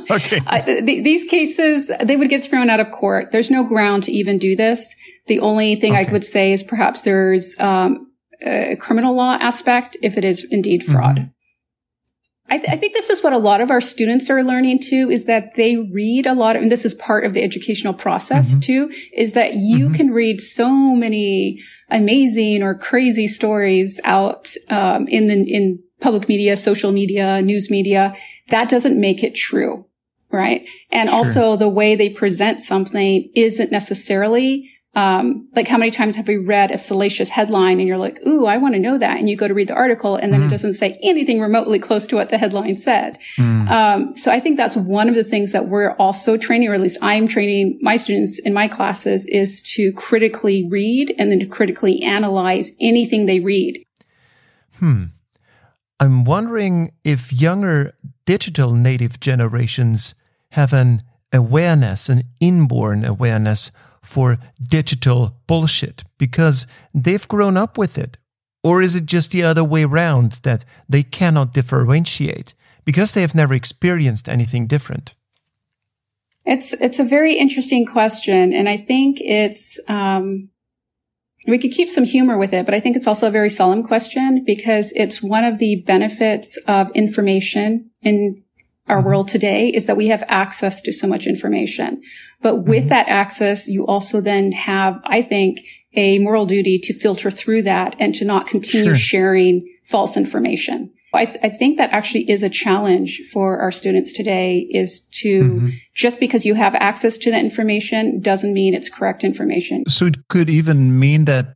okay. 0.11 0.41
Uh, 0.47 0.63
th- 0.63 1.05
these 1.05 1.29
cases, 1.31 1.91
they 2.03 2.17
would 2.17 2.29
get 2.29 2.45
thrown 2.45 2.71
out 2.71 2.81
of 2.81 2.91
court. 2.91 3.33
There's 3.33 3.51
no 3.51 3.65
ground 3.65 4.05
to 4.05 4.13
even 4.13 4.39
do 4.39 4.57
this. 4.57 4.95
The 5.27 5.41
only 5.41 5.77
thing 5.77 5.93
okay. 5.93 6.07
I 6.09 6.13
would 6.13 6.25
say 6.25 6.53
is 6.53 6.63
perhaps 6.63 7.03
there's 7.03 7.59
um, 7.59 8.11
a 8.43 8.77
criminal 8.77 9.15
law 9.15 9.37
aspect 9.41 9.97
if 10.03 10.17
it 10.19 10.25
is 10.25 10.47
indeed 10.51 10.85
fraud. 10.85 11.17
Mm-hmm. 11.17 11.29
I, 12.51 12.59
th- 12.59 12.69
I, 12.69 12.77
think 12.77 12.93
this 12.93 13.09
is 13.09 13.23
what 13.23 13.33
a 13.33 13.39
lot 13.39 13.63
of 13.63 13.71
our 13.71 13.81
students 13.81 14.29
are 14.29 14.43
learning 14.43 14.81
too, 14.81 15.09
is 15.11 15.25
that 15.25 15.55
they 15.57 15.77
read 15.77 16.27
a 16.27 16.35
lot 16.35 16.57
of, 16.57 16.63
and 16.63 16.71
this 16.71 16.85
is 16.85 16.93
part 16.93 17.25
of 17.25 17.33
the 17.33 17.43
educational 17.43 17.95
process 17.95 18.51
mm-hmm. 18.51 18.61
too, 18.61 18.93
is 19.15 19.33
that 19.33 19.55
you 19.55 19.87
mm-hmm. 19.87 19.95
can 19.95 20.11
read 20.11 20.43
so 20.43 20.71
many 20.95 21.59
amazing 21.91 22.63
or 22.63 22.75
crazy 22.75 23.27
stories 23.27 23.99
out, 24.05 24.53
um, 24.69 25.09
in 25.09 25.29
the, 25.29 25.35
in 25.51 25.79
public 26.01 26.29
media, 26.29 26.57
social 26.57 26.93
media, 26.93 27.41
news 27.41 27.71
media. 27.71 28.15
That 28.51 28.69
doesn't 28.69 29.01
make 29.01 29.25
it 29.25 29.35
true. 29.35 29.87
Right. 30.35 30.69
And 30.91 31.09
sure. 31.09 31.19
also 31.19 31.57
the 31.57 31.69
way 31.69 31.95
they 31.95 32.11
present 32.11 32.61
something 32.61 33.31
isn't 33.35 33.71
necessarily 33.71 34.71
um, 34.97 35.49
like 35.57 35.67
how 35.67 35.77
many 35.77 35.91
times 35.91 36.15
have 36.17 36.29
we 36.29 36.37
read 36.37 36.71
a 36.71 36.79
salacious 36.79 37.29
headline 37.29 37.81
and 37.81 37.89
you're 37.89 37.99
like, 37.99 38.21
ooh, 38.27 38.47
I 38.47 38.59
want 38.59 38.75
to 38.75 38.81
know 38.81 38.97
that. 38.97 39.19
And 39.19 39.29
you 39.29 39.37
go 39.37 39.49
to 39.49 39.55
read 39.55 39.69
the 39.69 39.75
article 39.75 40.15
and 40.15 40.33
then 40.33 40.41
mm. 40.41 40.47
it 40.47 40.51
doesn't 40.51 40.75
say 40.75 40.99
anything 41.03 41.41
remotely 41.41 41.81
close 41.81 42.07
to 42.09 42.17
what 42.17 42.31
the 42.31 42.39
headline 42.39 42.77
said. 42.77 43.19
Mm. 43.37 43.69
Um, 43.69 44.17
so 44.17 44.31
I 44.31 44.39
think 44.39 44.57
that's 44.57 44.77
one 44.77 45.09
of 45.09 45.17
the 45.17 45.25
things 45.25 45.53
that 45.53 45.69
we're 45.69 45.93
also 45.95 46.37
training, 46.37 46.69
or 46.69 46.75
at 46.75 46.81
least 46.81 46.99
I'm 47.03 47.27
training 47.27 47.79
my 47.83 47.97
students 47.97 48.39
in 48.39 48.55
my 48.55 48.69
classes 48.69 49.27
is 49.27 49.63
to 49.75 49.93
critically 49.95 50.69
read 50.71 51.13
and 51.19 51.31
then 51.31 51.41
to 51.41 51.47
critically 51.47 52.03
analyze 52.03 52.71
anything 52.81 53.27
they 53.27 53.41
read. 53.41 53.85
Hmm. 54.79 55.07
I'm 55.99 56.25
wondering 56.25 56.93
if 57.03 57.33
younger 57.33 57.95
digital 58.27 58.73
native 58.73 59.19
generations 59.19 60.15
have 60.55 60.73
an 60.73 61.03
awareness, 61.33 62.09
an 62.09 62.23
inborn 62.39 63.05
awareness 63.05 63.73
for 64.03 64.39
digital 64.63 65.37
bullshit 65.49 66.05
because 66.17 66.67
they've 66.95 67.27
grown 67.27 67.57
up 67.57 67.77
with 67.77 67.99
it? 67.99 68.19
Or 68.63 68.81
is 68.81 68.95
it 68.95 69.07
just 69.07 69.33
the 69.33 69.43
other 69.43 69.65
way 69.65 69.83
around 69.83 70.39
that 70.45 70.65
they 70.89 71.03
cannot 71.03 71.53
differentiate 71.53 72.55
because 72.85 73.13
they 73.13 73.21
have 73.21 73.35
never 73.35 73.53
experienced 73.53 74.29
anything 74.29 74.69
different? 74.69 75.15
It's 76.47 76.73
it's 76.75 77.01
a 77.01 77.05
very 77.05 77.35
interesting 77.35 77.85
question, 77.87 78.53
and 78.53 78.69
I 78.69 78.77
think 78.77 79.19
it's 79.21 79.81
um, 79.89 80.51
we 81.49 81.59
could 81.59 81.73
keep 81.73 81.91
some 81.91 82.05
humor 82.05 82.39
with 82.39 82.53
it, 82.53 82.65
but 82.65 82.75
I 82.75 82.81
think 82.81 82.97
it's 82.97 83.07
also 83.07 83.27
a 83.27 83.39
very 83.39 83.51
solemn 83.51 83.83
question 83.83 84.45
because 84.47 84.93
it's 84.93 85.23
one 85.23 85.45
of 85.45 85.59
the 85.59 85.83
benefits 85.87 86.57
of 86.69 86.91
information 86.93 87.91
in 88.03 88.44
our 88.87 88.99
mm-hmm. 88.99 89.07
world 89.07 89.29
today 89.29 89.69
is 89.69 89.87
that 89.87 89.97
we 89.97 90.09
have 90.09 90.25
access 90.29 90.83
to 90.83 90.93
so 90.93 91.07
much 91.07 91.27
information. 91.27 92.03
But 92.43 92.65
with 92.65 92.81
mm-hmm. 92.81 92.89
that 92.89 93.09
access, 93.09 93.69
you 93.69 93.87
also 93.87 94.21
then 94.21 94.53
have, 94.53 95.01
I 95.05 95.23
think, 95.23 95.61
a 95.95 96.19
moral 96.19 96.47
duty 96.47 96.79
to 96.81 96.93
filter 96.93 97.31
through 97.31 97.63
that 97.63 97.97
and 97.99 98.15
to 98.17 98.25
not 98.25 98.47
continue 98.47 98.87
sure. 98.87 98.95
sharing 98.95 99.69
false 99.85 100.17
information. 100.17 100.93
I, 101.15 101.27
th- 101.27 101.39
I, 101.45 101.49
think 101.49 101.79
that 101.79 101.91
actually 101.91 102.29
is 102.29 102.43
a 102.43 102.51
challenge 102.51 103.23
for 103.33 103.61
our 103.61 103.71
students 103.71 104.13
today 104.13 104.67
is 104.71 105.01
to 105.13 105.45
mm-hmm. 105.45 105.69
just 105.95 106.19
because 106.19 106.45
you 106.45 106.55
have 106.55 106.75
access 106.75 107.17
to 107.19 107.31
that 107.31 107.39
information 107.39 108.21
doesn't 108.21 108.53
mean 108.53 108.75
it's 108.75 108.89
correct 108.89 109.23
information. 109.23 109.85
So 109.89 110.07
it 110.07 110.17
could 110.29 110.51
even 110.51 110.99
mean 110.99 111.27
that 111.27 111.55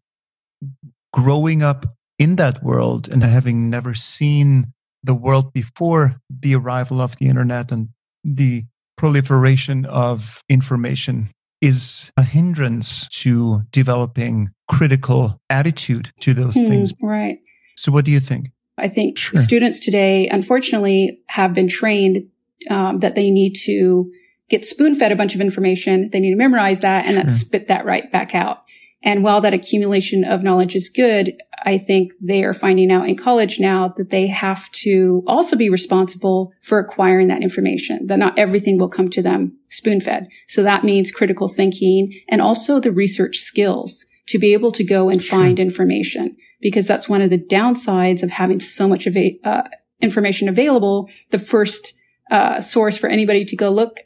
growing 1.13 1.65
up 1.65 1.87
in 2.19 2.37
that 2.37 2.63
world 2.63 3.09
and 3.09 3.25
having 3.25 3.69
never 3.69 3.95
seen 3.95 4.73
the 5.03 5.15
world 5.15 5.53
before 5.53 6.21
the 6.29 6.55
arrival 6.55 7.01
of 7.01 7.17
the 7.17 7.27
internet 7.27 7.71
and 7.71 7.89
the 8.25 8.65
proliferation 8.97 9.85
of 9.87 10.43
information 10.49 11.31
is 11.61 12.13
a 12.17 12.23
hindrance 12.23 13.09
to 13.09 13.63
developing 13.71 14.51
critical 14.69 15.41
attitude 15.51 16.13
to 16.21 16.35
those 16.35 16.55
hmm, 16.55 16.67
things. 16.67 16.93
Right. 17.03 17.39
So, 17.77 17.91
what 17.93 18.05
do 18.05 18.11
you 18.11 18.21
think? 18.21 18.51
I 18.77 18.89
think 18.89 19.19
sure. 19.19 19.41
students 19.41 19.81
today, 19.81 20.29
unfortunately, 20.29 21.21
have 21.29 21.53
been 21.55 21.69
trained 21.69 22.29
um, 22.71 23.01
that 23.01 23.15
they 23.15 23.31
need 23.31 23.55
to 23.65 24.11
get 24.49 24.65
spoon 24.65 24.95
fed 24.95 25.13
a 25.13 25.17
bunch 25.17 25.35
of 25.35 25.41
information. 25.41 26.11
They 26.11 26.21
need 26.21 26.31
to 26.31 26.37
memorize 26.37 26.81
that 26.81 27.07
and 27.07 27.15
sure. 27.15 27.25
then 27.25 27.35
spit 27.35 27.69
that 27.69 27.85
right 27.85 28.11
back 28.11 28.35
out. 28.35 28.63
And 29.03 29.23
while 29.23 29.41
that 29.41 29.55
accumulation 29.55 30.25
of 30.25 30.43
knowledge 30.43 30.75
is 30.75 30.89
good, 30.89 31.35
I 31.65 31.79
think 31.79 32.13
they 32.21 32.43
are 32.45 32.53
finding 32.53 32.91
out 32.91 33.09
in 33.09 33.17
college 33.17 33.61
now 33.61 33.95
that 33.97 34.11
they 34.11 34.27
have 34.27 34.71
to 34.73 35.23
also 35.27 35.57
be 35.57 35.71
responsible 35.71 36.53
for 36.63 36.79
acquiring 36.79 37.29
that 37.29 37.43
information, 37.43 38.07
that 38.07 38.19
not 38.19 38.39
everything 38.39 38.79
will 38.79 38.89
come 38.89 39.09
to 39.11 39.23
them 39.23 39.57
spoon 39.69 40.01
fed. 40.01 40.29
So 40.49 40.63
that 40.63 40.85
means 40.85 41.11
critical 41.11 41.49
thinking 41.49 42.21
and 42.29 42.41
also 42.41 42.81
the 42.81 42.93
research 42.93 43.39
skills 43.39 44.07
to 44.27 44.39
be 44.39 44.53
able 44.53 44.73
to 44.73 44.85
go 44.85 45.09
and 45.09 45.25
find 45.25 45.59
information 45.59 46.37
because 46.61 46.87
that's 46.87 47.09
one 47.09 47.23
of 47.23 47.31
the 47.31 47.39
downsides 47.39 48.23
of 48.23 48.31
having 48.31 48.61
so 48.61 48.89
much 48.89 49.07
uh, 49.07 49.63
information 50.01 50.49
available. 50.49 51.09
The 51.31 51.39
first 51.39 51.95
uh, 52.31 52.61
source 52.61 52.99
for 52.99 53.09
anybody 53.09 53.45
to 53.45 53.57
go 53.57 53.71
look 53.71 54.01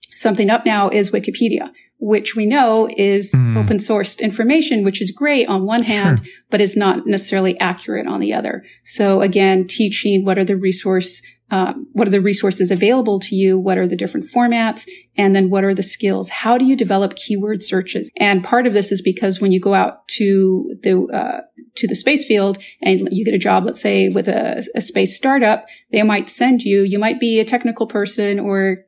something 0.00 0.48
up 0.48 0.64
now 0.64 0.88
is 0.88 1.10
Wikipedia 1.10 1.70
which 1.98 2.36
we 2.36 2.46
know 2.46 2.88
is 2.96 3.32
mm. 3.32 3.56
open 3.56 3.78
sourced 3.78 4.20
information, 4.20 4.84
which 4.84 5.02
is 5.02 5.10
great 5.10 5.48
on 5.48 5.66
one 5.66 5.82
hand, 5.82 6.18
sure. 6.18 6.28
but 6.48 6.60
is 6.60 6.76
not 6.76 7.06
necessarily 7.06 7.58
accurate 7.58 8.06
on 8.06 8.20
the 8.20 8.32
other. 8.32 8.64
So 8.84 9.20
again, 9.20 9.66
teaching 9.66 10.24
what 10.24 10.38
are 10.38 10.44
the 10.44 10.56
resource, 10.56 11.20
um, 11.50 11.88
what 11.92 12.06
are 12.06 12.12
the 12.12 12.20
resources 12.20 12.70
available 12.70 13.18
to 13.20 13.34
you? 13.34 13.58
What 13.58 13.78
are 13.78 13.88
the 13.88 13.96
different 13.96 14.26
formats? 14.26 14.88
And 15.16 15.34
then 15.34 15.50
what 15.50 15.64
are 15.64 15.74
the 15.74 15.82
skills? 15.82 16.28
How 16.28 16.56
do 16.56 16.64
you 16.64 16.76
develop 16.76 17.16
keyword 17.16 17.64
searches? 17.64 18.12
And 18.16 18.44
part 18.44 18.68
of 18.68 18.74
this 18.74 18.92
is 18.92 19.02
because 19.02 19.40
when 19.40 19.50
you 19.50 19.58
go 19.58 19.74
out 19.74 20.06
to 20.08 20.76
the, 20.82 21.00
uh, 21.12 21.40
to 21.76 21.88
the 21.88 21.96
space 21.96 22.24
field 22.24 22.58
and 22.80 23.08
you 23.10 23.24
get 23.24 23.34
a 23.34 23.38
job, 23.38 23.64
let's 23.64 23.80
say 23.80 24.08
with 24.08 24.28
a, 24.28 24.64
a 24.76 24.80
space 24.80 25.16
startup, 25.16 25.64
they 25.90 26.02
might 26.04 26.28
send 26.28 26.62
you, 26.62 26.82
you 26.82 26.98
might 27.00 27.18
be 27.18 27.40
a 27.40 27.44
technical 27.44 27.88
person 27.88 28.38
or 28.38 28.84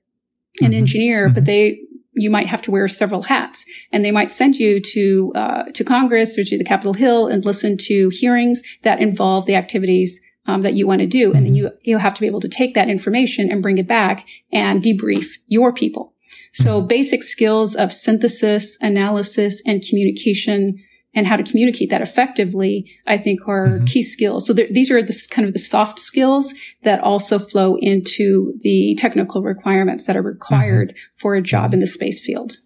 an 0.61 0.69
mm-hmm. 0.69 0.75
engineer, 0.75 1.27
mm-hmm. 1.27 1.35
but 1.35 1.45
they 1.45 1.81
you 2.13 2.31
might 2.31 2.47
have 2.47 2.63
to 2.63 2.71
wear 2.71 2.89
several 2.89 3.23
hats. 3.23 3.65
And 3.93 4.05
they 4.05 4.11
might 4.11 4.31
send 4.31 4.57
you 4.57 4.81
to 4.81 5.33
uh, 5.35 5.63
to 5.75 5.85
congress 5.85 6.39
or 6.39 6.45
to 6.45 6.59
the 6.59 6.65
capitol 6.65 6.95
hill 6.95 7.27
and 7.27 7.45
listen 7.45 7.77
to 7.83 8.11
hearings 8.13 8.63
that 8.83 9.01
involve 9.01 9.47
the 9.47 9.55
activities 9.55 10.21
um, 10.47 10.63
that 10.63 10.75
you 10.75 10.87
want 10.87 11.01
to 11.01 11.07
do. 11.07 11.33
And 11.33 11.47
then 11.47 11.55
you 11.55 11.71
you 11.83 11.99
have 11.99 12.15
to 12.15 12.21
be 12.21 12.27
able 12.27 12.41
to 12.41 12.49
take 12.49 12.75
that 12.75 12.89
information 12.89 13.51
and 13.51 13.63
bring 13.63 13.79
it 13.79 13.87
back 13.87 14.27
and 14.53 14.83
debrief 14.83 15.27
your 15.47 15.73
people. 15.73 16.15
So 16.53 16.81
basic 16.83 17.23
skills 17.23 17.77
of 17.77 17.93
synthesis 17.93 18.77
analysis 18.81 19.63
and 19.65 19.83
communication 19.83 20.83
and 21.15 21.27
how 21.27 21.37
to 21.37 21.43
communicate 21.43 21.91
that 21.91 22.01
effectively, 22.01 22.91
I 23.07 23.19
think 23.19 23.49
are 23.49 23.67
mm-hmm. 23.69 23.85
key 23.85 24.03
skills. 24.03 24.47
So 24.47 24.53
these 24.53 24.91
are 24.91 25.03
the 25.03 25.29
kind 25.31 25.47
of 25.47 25.53
the 25.53 25.59
soft 25.59 25.99
skills 25.99 26.55
that 26.83 27.01
also 27.01 27.39
flow 27.39 27.77
into 27.77 28.55
the 28.61 28.97
technical 28.99 29.43
requirements 29.43 30.05
that 30.05 30.17
are 30.17 30.23
required 30.23 30.91
mm-hmm. 30.91 31.17
for 31.17 31.35
a 31.35 31.43
job 31.43 31.67
mm-hmm. 31.67 31.75
in 31.75 31.81
the 31.81 31.87
space 31.87 32.25
field. 32.25 32.59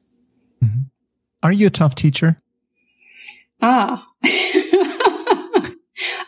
Mm-hmm. 0.62 0.82
Are 1.42 1.52
you 1.52 1.68
a 1.68 1.70
tough 1.70 1.94
teacher? 1.94 2.36
Ah, 3.62 4.06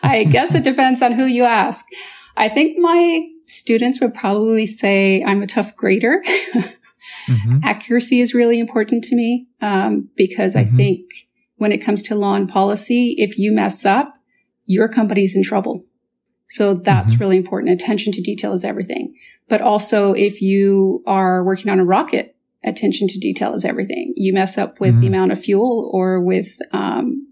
I 0.01 0.25
guess 0.29 0.55
it 0.55 0.63
depends 0.63 1.01
on 1.01 1.11
who 1.11 1.25
you 1.25 1.43
ask. 1.43 1.85
I 2.35 2.49
think 2.49 2.79
my 2.79 3.27
students 3.45 4.01
would 4.01 4.13
probably 4.13 4.65
say 4.65 5.23
I'm 5.23 5.43
a 5.43 5.47
tough 5.47 5.75
grader. 5.75 6.15
Mm-hmm. 7.27 7.59
Accuracy 7.63 8.21
is 8.21 8.33
really 8.33 8.59
important 8.59 9.03
to 9.05 9.15
me 9.15 9.47
um, 9.61 10.09
because 10.15 10.55
I 10.55 10.63
mm-hmm. 10.63 10.77
think 10.77 11.26
when 11.57 11.71
it 11.71 11.83
comes 11.83 12.01
to 12.03 12.15
law 12.15 12.35
and 12.35 12.49
policy, 12.49 13.15
if 13.17 13.37
you 13.37 13.51
mess 13.51 13.85
up, 13.85 14.13
your 14.65 14.87
company's 14.87 15.35
in 15.35 15.43
trouble. 15.43 15.85
So 16.49 16.75
that's 16.75 17.13
mm-hmm. 17.13 17.23
really 17.23 17.37
important. 17.37 17.73
Attention 17.73 18.13
to 18.13 18.21
detail 18.21 18.53
is 18.53 18.63
everything. 18.63 19.15
But 19.49 19.61
also 19.61 20.13
if 20.13 20.41
you 20.41 21.03
are 21.05 21.43
working 21.43 21.71
on 21.71 21.79
a 21.79 21.85
rocket, 21.85 22.35
attention 22.63 23.07
to 23.09 23.19
detail 23.19 23.53
is 23.53 23.65
everything. 23.65 24.13
You 24.15 24.33
mess 24.33 24.57
up 24.57 24.79
with 24.79 24.91
mm-hmm. 24.91 25.01
the 25.01 25.07
amount 25.07 25.31
of 25.31 25.39
fuel 25.39 25.89
or 25.93 26.21
with, 26.21 26.57
um, 26.71 27.27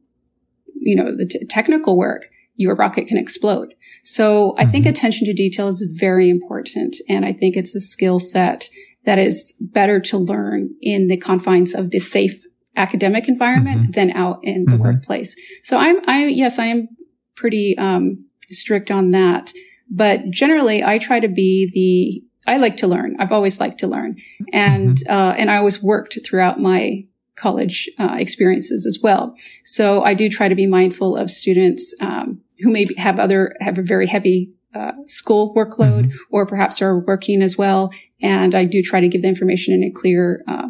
you 0.82 0.96
know, 0.96 1.16
the 1.16 1.26
t- 1.26 1.46
technical 1.46 1.98
work, 1.98 2.28
your 2.56 2.76
rocket 2.76 3.08
can 3.08 3.18
explode. 3.18 3.74
So 4.04 4.54
I 4.58 4.64
mm-hmm. 4.64 4.72
think 4.72 4.86
attention 4.86 5.26
to 5.26 5.34
detail 5.34 5.68
is 5.68 5.88
very 5.94 6.30
important. 6.30 6.96
And 7.10 7.26
I 7.26 7.34
think 7.34 7.56
it's 7.56 7.76
a 7.76 7.80
skill 7.80 8.20
set 8.20 8.70
that 9.06 9.20
is 9.20 9.54
better 9.60 10.00
to 10.00 10.18
learn 10.18 10.76
in 10.82 11.08
the 11.08 11.18
confines 11.18 11.74
of 11.74 11.92
the 11.92 12.00
safe 12.00 12.44
academic 12.76 13.28
environment 13.28 13.82
mm-hmm. 13.82 13.92
than 13.92 14.12
out 14.12 14.40
in 14.44 14.66
the 14.66 14.72
mm-hmm. 14.72 14.84
workplace. 14.84 15.36
So 15.64 15.78
I'm, 15.78 15.98
I, 16.08 16.26
yes, 16.26 16.60
I 16.60 16.66
am 16.66 16.88
pretty, 17.36 17.76
um, 17.78 18.26
strict 18.50 18.92
on 18.92 19.12
that. 19.12 19.52
But 19.90 20.30
generally, 20.30 20.84
I 20.84 20.98
try 20.98 21.20
to 21.20 21.28
be 21.28 21.70
the, 21.74 22.52
I 22.52 22.58
like 22.58 22.78
to 22.78 22.88
learn. 22.88 23.16
I've 23.20 23.32
always 23.32 23.60
liked 23.60 23.80
to 23.80 23.88
learn. 23.88 24.18
And, 24.54 24.98
mm-hmm. 24.98 25.12
uh, 25.12 25.34
and 25.34 25.50
I 25.50 25.58
always 25.58 25.82
worked 25.82 26.20
throughout 26.26 26.60
my 26.60 27.06
college, 27.36 27.90
uh, 28.00 28.16
experiences 28.18 28.86
as 28.86 29.00
well. 29.02 29.36
So 29.64 30.04
I 30.04 30.14
do 30.14 30.30
try 30.30 30.48
to 30.48 30.56
be 30.56 30.68
mindful 30.68 31.18
of 31.18 31.30
students, 31.30 31.94
um, 32.00 32.42
who 32.60 32.72
may 32.72 32.88
have 32.98 33.20
other, 33.20 33.56
have 33.60 33.78
a 33.78 33.84
very 33.84 34.08
heavy, 34.08 34.52
uh, 34.74 34.92
school 35.06 35.54
workload 35.56 36.08
mm-hmm. 36.08 36.18
or 36.32 36.46
perhaps 36.46 36.82
are 36.82 37.00
working 37.00 37.42
as 37.42 37.58
well. 37.58 37.92
And 38.22 38.54
I 38.56 38.66
do 38.66 38.82
try 38.82 39.00
to 39.02 39.08
give 39.08 39.22
the 39.22 39.28
information 39.28 39.74
in 39.74 39.84
a 39.84 39.92
clear, 39.92 40.44
uh, 40.48 40.70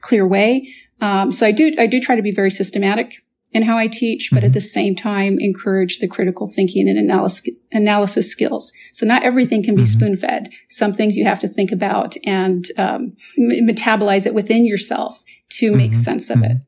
clear 0.00 0.26
way. 0.26 0.72
Um, 1.00 1.32
so 1.32 1.46
I 1.46 1.52
do, 1.52 1.72
I 1.78 1.86
do 1.86 2.00
try 2.00 2.16
to 2.16 2.22
be 2.22 2.32
very 2.32 2.50
systematic 2.50 3.22
in 3.52 3.62
how 3.62 3.78
I 3.78 3.86
teach, 3.86 4.30
but 4.30 4.38
mm-hmm. 4.38 4.46
at 4.46 4.52
the 4.52 4.60
same 4.60 4.94
time 4.94 5.38
encourage 5.40 5.98
the 5.98 6.08
critical 6.08 6.48
thinking 6.48 6.88
and 6.88 6.98
analysis, 6.98 7.48
analysis 7.72 8.30
skills. 8.30 8.72
So 8.92 9.06
not 9.06 9.22
everything 9.22 9.62
can 9.62 9.74
be 9.74 9.82
mm-hmm. 9.82 9.98
spoon 9.98 10.16
fed. 10.16 10.50
Some 10.68 10.92
things 10.92 11.16
you 11.16 11.24
have 11.24 11.40
to 11.40 11.48
think 11.48 11.72
about 11.72 12.16
and 12.24 12.66
um, 12.76 13.16
metabolize 13.38 14.26
it 14.26 14.34
within 14.34 14.66
yourself 14.66 15.24
to 15.50 15.74
make 15.74 15.92
mm-hmm. 15.92 16.00
sense 16.00 16.30
of 16.30 16.42
it. 16.42 16.52
Mm-hmm. 16.52 16.62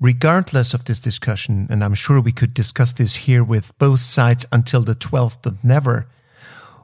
Regardless 0.00 0.74
of 0.74 0.86
this 0.86 0.98
discussion, 0.98 1.68
and 1.70 1.84
I'm 1.84 1.94
sure 1.94 2.20
we 2.20 2.32
could 2.32 2.54
discuss 2.54 2.92
this 2.92 3.14
here 3.14 3.44
with 3.44 3.76
both 3.78 4.00
sides 4.00 4.44
until 4.50 4.82
the 4.82 4.96
12th 4.96 5.46
of 5.46 5.62
never, 5.62 6.08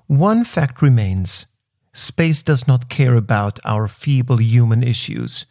one 0.07 0.44
fact 0.44 0.81
remains. 0.81 1.46
Space 1.92 2.44
does 2.44 2.68
not 2.68 2.88
care 2.88 3.16
about 3.16 3.59
our 3.64 3.88
feeble 3.88 4.40
human 4.40 4.85
issues. 4.85 5.46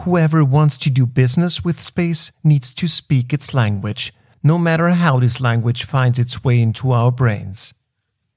Whoever 0.00 0.44
wants 0.44 0.78
to 0.78 0.90
do 0.90 1.06
business 1.06 1.64
with 1.64 1.80
space 1.80 2.32
needs 2.44 2.72
to 2.74 2.86
speak 2.86 3.32
its 3.32 3.52
language, 3.52 4.12
no 4.42 4.58
matter 4.58 4.90
how 4.90 5.18
this 5.18 5.40
language 5.40 5.84
finds 5.84 6.18
its 6.18 6.44
way 6.44 6.60
into 6.60 6.92
our 6.92 7.10
brains. 7.10 7.74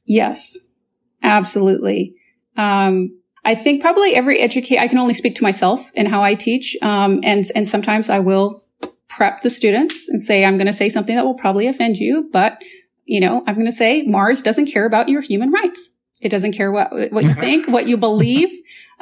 Yes, 0.05 0.57
absolutely. 1.21 2.15
Um, 2.57 3.17
I 3.43 3.55
think 3.55 3.81
probably 3.81 4.15
every 4.15 4.39
educator, 4.39 4.81
I 4.81 4.87
can 4.87 4.97
only 4.97 5.13
speak 5.13 5.35
to 5.35 5.43
myself 5.43 5.91
and 5.95 6.07
how 6.07 6.21
I 6.21 6.35
teach. 6.35 6.75
Um, 6.81 7.21
and, 7.23 7.45
and 7.55 7.67
sometimes 7.67 8.09
I 8.09 8.19
will 8.19 8.63
prep 9.07 9.41
the 9.41 9.49
students 9.49 10.07
and 10.07 10.21
say, 10.21 10.45
I'm 10.45 10.57
going 10.57 10.67
to 10.67 10.73
say 10.73 10.89
something 10.89 11.15
that 11.15 11.25
will 11.25 11.35
probably 11.35 11.67
offend 11.67 11.97
you, 11.97 12.29
but 12.31 12.61
you 13.05 13.19
know, 13.19 13.43
I'm 13.45 13.55
going 13.55 13.65
to 13.65 13.71
say 13.71 14.03
Mars 14.03 14.41
doesn't 14.41 14.67
care 14.67 14.85
about 14.85 15.09
your 15.09 15.21
human 15.21 15.51
rights. 15.51 15.89
It 16.21 16.29
doesn't 16.29 16.53
care 16.53 16.71
what, 16.71 16.91
what 17.11 17.23
you 17.23 17.33
think, 17.33 17.67
what 17.67 17.87
you 17.87 17.97
believe 17.97 18.49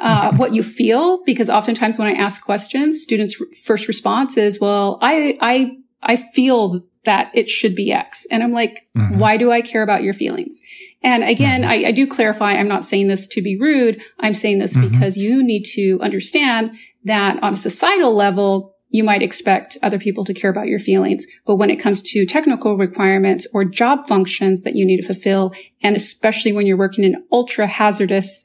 uh, 0.00 0.34
what 0.36 0.54
you 0.54 0.62
feel, 0.62 1.22
because 1.24 1.50
oftentimes 1.50 1.98
when 1.98 2.08
I 2.08 2.12
ask 2.12 2.42
questions, 2.42 3.02
students' 3.02 3.36
first 3.64 3.86
response 3.86 4.36
is, 4.36 4.58
well, 4.58 4.98
I, 5.02 5.36
I, 5.40 5.76
I 6.02 6.16
feel 6.16 6.82
that 7.04 7.30
it 7.34 7.48
should 7.48 7.74
be 7.74 7.92
X. 7.92 8.26
And 8.30 8.42
I'm 8.42 8.52
like, 8.52 8.86
mm-hmm. 8.96 9.18
why 9.18 9.36
do 9.36 9.52
I 9.52 9.60
care 9.60 9.82
about 9.82 10.02
your 10.02 10.14
feelings? 10.14 10.60
And 11.02 11.22
again, 11.22 11.62
mm-hmm. 11.62 11.70
I, 11.70 11.88
I, 11.88 11.92
do 11.92 12.06
clarify, 12.06 12.52
I'm 12.52 12.68
not 12.68 12.84
saying 12.84 13.08
this 13.08 13.28
to 13.28 13.42
be 13.42 13.58
rude. 13.58 14.02
I'm 14.18 14.34
saying 14.34 14.58
this 14.58 14.74
mm-hmm. 14.74 14.90
because 14.90 15.16
you 15.16 15.42
need 15.42 15.64
to 15.74 15.98
understand 16.02 16.76
that 17.04 17.42
on 17.42 17.54
a 17.54 17.56
societal 17.56 18.14
level, 18.14 18.76
you 18.90 19.04
might 19.04 19.22
expect 19.22 19.78
other 19.82 19.98
people 19.98 20.24
to 20.24 20.34
care 20.34 20.50
about 20.50 20.66
your 20.66 20.78
feelings. 20.78 21.26
But 21.46 21.56
when 21.56 21.70
it 21.70 21.76
comes 21.76 22.02
to 22.02 22.26
technical 22.26 22.76
requirements 22.76 23.46
or 23.54 23.64
job 23.64 24.06
functions 24.08 24.62
that 24.62 24.74
you 24.74 24.84
need 24.84 25.00
to 25.00 25.06
fulfill, 25.06 25.54
and 25.82 25.96
especially 25.96 26.52
when 26.52 26.66
you're 26.66 26.76
working 26.76 27.04
in 27.04 27.24
ultra 27.32 27.66
hazardous 27.66 28.44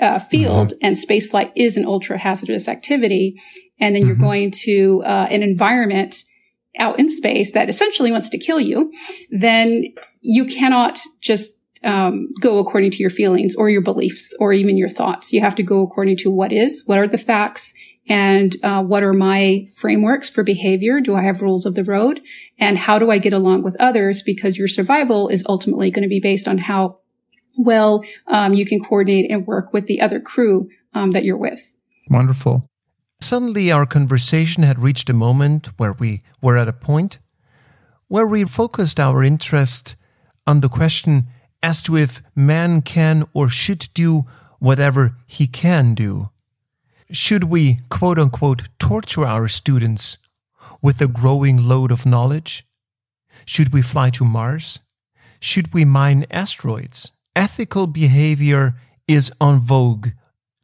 uh, 0.00 0.18
field 0.18 0.68
mm-hmm. 0.68 0.78
and 0.82 0.96
spaceflight 0.96 1.52
is 1.56 1.76
an 1.76 1.86
ultra 1.86 2.18
hazardous 2.18 2.68
activity. 2.68 3.40
And 3.78 3.94
then 3.94 4.02
mm-hmm. 4.02 4.08
you're 4.08 4.16
going 4.16 4.50
to 4.50 5.02
uh, 5.06 5.28
an 5.30 5.42
environment 5.42 6.24
out 6.78 6.98
in 6.98 7.08
space 7.08 7.52
that 7.52 7.68
essentially 7.68 8.12
wants 8.12 8.28
to 8.30 8.38
kill 8.38 8.60
you, 8.60 8.92
then 9.30 9.84
you 10.20 10.44
cannot 10.44 11.00
just 11.20 11.54
um, 11.84 12.28
go 12.40 12.58
according 12.58 12.90
to 12.90 12.98
your 12.98 13.10
feelings 13.10 13.54
or 13.54 13.70
your 13.70 13.80
beliefs 13.80 14.34
or 14.40 14.52
even 14.52 14.76
your 14.76 14.88
thoughts. 14.88 15.32
You 15.32 15.40
have 15.40 15.54
to 15.54 15.62
go 15.62 15.82
according 15.82 16.16
to 16.18 16.30
what 16.30 16.52
is, 16.52 16.82
what 16.86 16.98
are 16.98 17.06
the 17.06 17.18
facts, 17.18 17.72
and 18.08 18.56
uh, 18.62 18.82
what 18.82 19.02
are 19.02 19.12
my 19.12 19.66
frameworks 19.76 20.28
for 20.28 20.44
behavior? 20.44 21.00
Do 21.00 21.16
I 21.16 21.22
have 21.22 21.42
rules 21.42 21.66
of 21.66 21.74
the 21.74 21.84
road? 21.84 22.20
And 22.58 22.78
how 22.78 22.98
do 22.98 23.10
I 23.10 23.18
get 23.18 23.32
along 23.32 23.62
with 23.62 23.76
others? 23.80 24.22
Because 24.22 24.56
your 24.56 24.68
survival 24.68 25.28
is 25.28 25.44
ultimately 25.48 25.90
going 25.90 26.04
to 26.04 26.08
be 26.08 26.20
based 26.20 26.46
on 26.46 26.58
how 26.58 26.98
well 27.58 28.04
um, 28.28 28.54
you 28.54 28.64
can 28.64 28.80
coordinate 28.80 29.30
and 29.30 29.46
work 29.46 29.72
with 29.72 29.86
the 29.86 30.00
other 30.00 30.20
crew 30.20 30.68
um, 30.94 31.12
that 31.12 31.24
you're 31.24 31.36
with. 31.36 31.74
Wonderful. 32.08 32.68
Suddenly, 33.18 33.72
our 33.72 33.86
conversation 33.86 34.62
had 34.62 34.78
reached 34.78 35.10
a 35.10 35.14
moment 35.14 35.68
where 35.78 35.92
we 35.92 36.20
were 36.40 36.56
at 36.56 36.68
a 36.68 36.72
point 36.72 37.18
where 38.08 38.26
we 38.26 38.44
focused 38.44 39.00
our 39.00 39.22
interest 39.22 39.96
on 40.46 40.60
the 40.60 40.68
question 40.68 41.26
as 41.62 41.82
to 41.82 41.96
if 41.96 42.22
man 42.34 42.80
can 42.82 43.24
or 43.34 43.48
should 43.48 43.88
do 43.94 44.24
whatever 44.58 45.16
he 45.26 45.46
can 45.46 45.94
do. 45.94 46.30
Should 47.10 47.44
we, 47.44 47.80
quote 47.88 48.18
unquote, 48.18 48.68
torture 48.78 49.24
our 49.24 49.48
students? 49.48 50.18
with 50.82 51.00
a 51.00 51.08
growing 51.08 51.56
load 51.56 51.90
of 51.90 52.06
knowledge? 52.06 52.66
Should 53.44 53.72
we 53.72 53.82
fly 53.82 54.10
to 54.10 54.24
Mars? 54.24 54.80
Should 55.40 55.74
we 55.74 55.84
mine 55.84 56.26
asteroids? 56.30 57.12
Ethical 57.34 57.86
behavior 57.86 58.74
is 59.06 59.32
on 59.40 59.58
vogue 59.58 60.08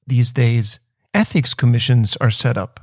these 0.07 0.33
days. 0.33 0.81
Ethics 1.15 1.55
commissions 1.55 2.17
are 2.17 2.31
set 2.31 2.57
up. 2.57 2.81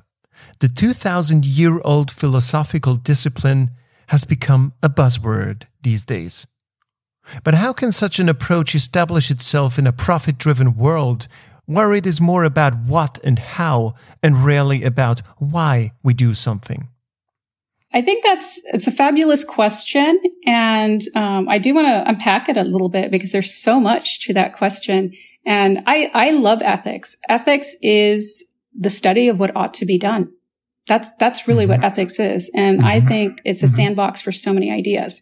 The 0.59 0.69
2000 0.69 1.45
year 1.45 1.81
old 1.83 2.11
philosophical 2.11 2.95
discipline 2.95 3.71
has 4.07 4.25
become 4.25 4.73
a 4.83 4.89
buzzword 4.89 5.63
these 5.81 6.05
days. 6.05 6.45
But 7.43 7.55
how 7.55 7.73
can 7.73 7.91
such 7.91 8.19
an 8.19 8.29
approach 8.29 8.73
establish 8.73 9.29
itself 9.29 9.77
in 9.77 9.87
a 9.87 9.93
profit 9.93 10.37
driven 10.37 10.75
world 10.75 11.27
where 11.69 11.93
is 11.93 12.19
more 12.19 12.43
about 12.43 12.75
what 12.87 13.19
and 13.23 13.37
how 13.37 13.93
and 14.23 14.43
rarely 14.43 14.83
about 14.83 15.21
why 15.37 15.91
we 16.01 16.15
do 16.15 16.33
something? 16.33 16.87
I 17.93 18.01
think 18.01 18.23
that's 18.23 18.59
it's 18.73 18.87
a 18.87 18.91
fabulous 18.91 19.43
question, 19.43 20.19
and 20.45 21.01
um, 21.15 21.47
I 21.47 21.59
do 21.59 21.73
want 21.75 21.87
to 21.87 22.09
unpack 22.09 22.49
it 22.49 22.57
a 22.57 22.63
little 22.63 22.89
bit 22.89 23.11
because 23.11 23.31
there's 23.31 23.53
so 23.53 23.79
much 23.79 24.25
to 24.25 24.33
that 24.33 24.55
question. 24.55 25.13
And 25.45 25.83
I 25.85 26.09
I 26.13 26.31
love 26.31 26.61
ethics. 26.63 27.15
Ethics 27.27 27.75
is 27.81 28.43
the 28.77 28.89
study 28.89 29.27
of 29.27 29.39
what 29.39 29.55
ought 29.55 29.75
to 29.75 29.85
be 29.85 29.97
done. 29.97 30.31
That's 30.87 31.09
that's 31.19 31.47
really 31.47 31.65
mm-hmm. 31.65 31.81
what 31.81 31.91
ethics 31.91 32.19
is, 32.19 32.51
and 32.55 32.79
mm-hmm. 32.79 32.87
I 32.87 33.01
think 33.01 33.41
it's 33.45 33.61
a 33.61 33.67
mm-hmm. 33.67 33.75
sandbox 33.75 34.21
for 34.21 34.31
so 34.31 34.53
many 34.53 34.71
ideas. 34.71 35.21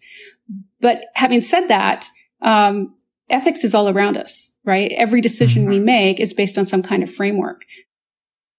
But 0.80 1.06
having 1.14 1.42
said 1.42 1.68
that, 1.68 2.06
um, 2.42 2.96
ethics 3.30 3.64
is 3.64 3.76
all 3.76 3.90
around 3.90 4.18
us, 4.18 4.54
right? 4.68 4.92
Every 4.96 5.22
decision 5.22 5.64
mm-hmm. 5.64 5.72
we 5.72 5.80
make 5.80 6.20
is 6.20 6.34
based 6.34 6.58
on 6.58 6.66
some 6.66 6.84
kind 6.84 7.02
of 7.02 7.12
framework. 7.12 7.66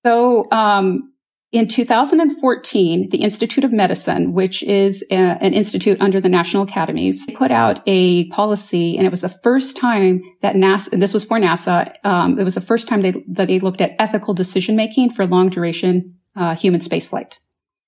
So 0.04 0.50
um, 0.50 1.12
in 1.52 1.68
2014, 1.68 3.08
the 3.10 3.18
Institute 3.18 3.64
of 3.64 3.72
Medicine, 3.72 4.32
which 4.32 4.62
is 4.62 5.04
a, 5.10 5.14
an 5.14 5.54
institute 5.54 6.00
under 6.00 6.20
the 6.20 6.28
National 6.28 6.64
Academies, 6.64 7.24
put 7.34 7.50
out 7.50 7.80
a 7.86 8.28
policy, 8.30 8.96
and 8.96 9.06
it 9.06 9.10
was 9.10 9.22
the 9.22 9.34
first 9.42 9.76
time 9.76 10.22
that 10.42 10.56
NASA, 10.56 10.98
this 10.98 11.14
was 11.14 11.24
for 11.24 11.38
NASA, 11.38 11.92
um, 12.04 12.38
it 12.38 12.44
was 12.44 12.54
the 12.54 12.60
first 12.60 12.88
time 12.88 13.02
they, 13.02 13.12
that 13.28 13.48
they 13.48 13.60
looked 13.60 13.80
at 13.80 13.92
ethical 13.98 14.34
decision 14.34 14.76
making 14.76 15.12
for 15.12 15.26
long 15.26 15.48
duration 15.48 16.16
uh, 16.36 16.54
human 16.54 16.80
spaceflight. 16.80 17.38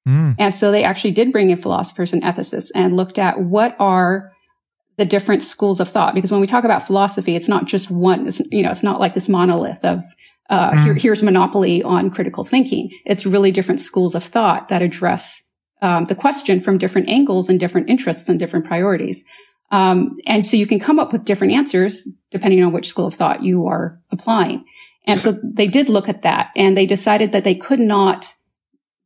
Mm. 0.08 0.36
And 0.38 0.54
so 0.54 0.70
they 0.70 0.82
actually 0.82 1.12
did 1.12 1.30
bring 1.30 1.50
in 1.50 1.58
philosophers 1.60 2.12
and 2.12 2.22
ethicists 2.22 2.70
and 2.74 2.96
looked 2.96 3.18
at 3.18 3.40
what 3.40 3.76
are 3.78 4.32
the 5.00 5.06
different 5.06 5.42
schools 5.42 5.80
of 5.80 5.88
thought. 5.88 6.14
Because 6.14 6.30
when 6.30 6.42
we 6.42 6.46
talk 6.46 6.64
about 6.64 6.86
philosophy, 6.86 7.34
it's 7.34 7.48
not 7.48 7.64
just 7.64 7.90
one, 7.90 8.28
you 8.50 8.62
know, 8.62 8.68
it's 8.68 8.82
not 8.82 9.00
like 9.00 9.14
this 9.14 9.30
monolith 9.30 9.82
of 9.82 10.04
uh, 10.50 10.72
mm. 10.72 10.84
here, 10.84 10.94
here's 10.94 11.22
monopoly 11.22 11.82
on 11.82 12.10
critical 12.10 12.44
thinking. 12.44 12.90
It's 13.06 13.24
really 13.24 13.50
different 13.50 13.80
schools 13.80 14.14
of 14.14 14.22
thought 14.22 14.68
that 14.68 14.82
address 14.82 15.42
um, 15.80 16.04
the 16.04 16.14
question 16.14 16.60
from 16.60 16.76
different 16.76 17.08
angles 17.08 17.48
and 17.48 17.58
different 17.58 17.88
interests 17.88 18.28
and 18.28 18.38
different 18.38 18.66
priorities. 18.66 19.24
Um, 19.70 20.18
and 20.26 20.44
so 20.44 20.58
you 20.58 20.66
can 20.66 20.78
come 20.78 20.98
up 20.98 21.12
with 21.12 21.24
different 21.24 21.54
answers 21.54 22.06
depending 22.30 22.62
on 22.62 22.72
which 22.72 22.88
school 22.88 23.06
of 23.06 23.14
thought 23.14 23.42
you 23.42 23.68
are 23.68 23.98
applying. 24.12 24.66
And 25.06 25.18
so 25.18 25.38
they 25.42 25.66
did 25.66 25.88
look 25.88 26.10
at 26.10 26.22
that 26.22 26.50
and 26.54 26.76
they 26.76 26.84
decided 26.84 27.32
that 27.32 27.44
they 27.44 27.54
could 27.54 27.80
not 27.80 28.34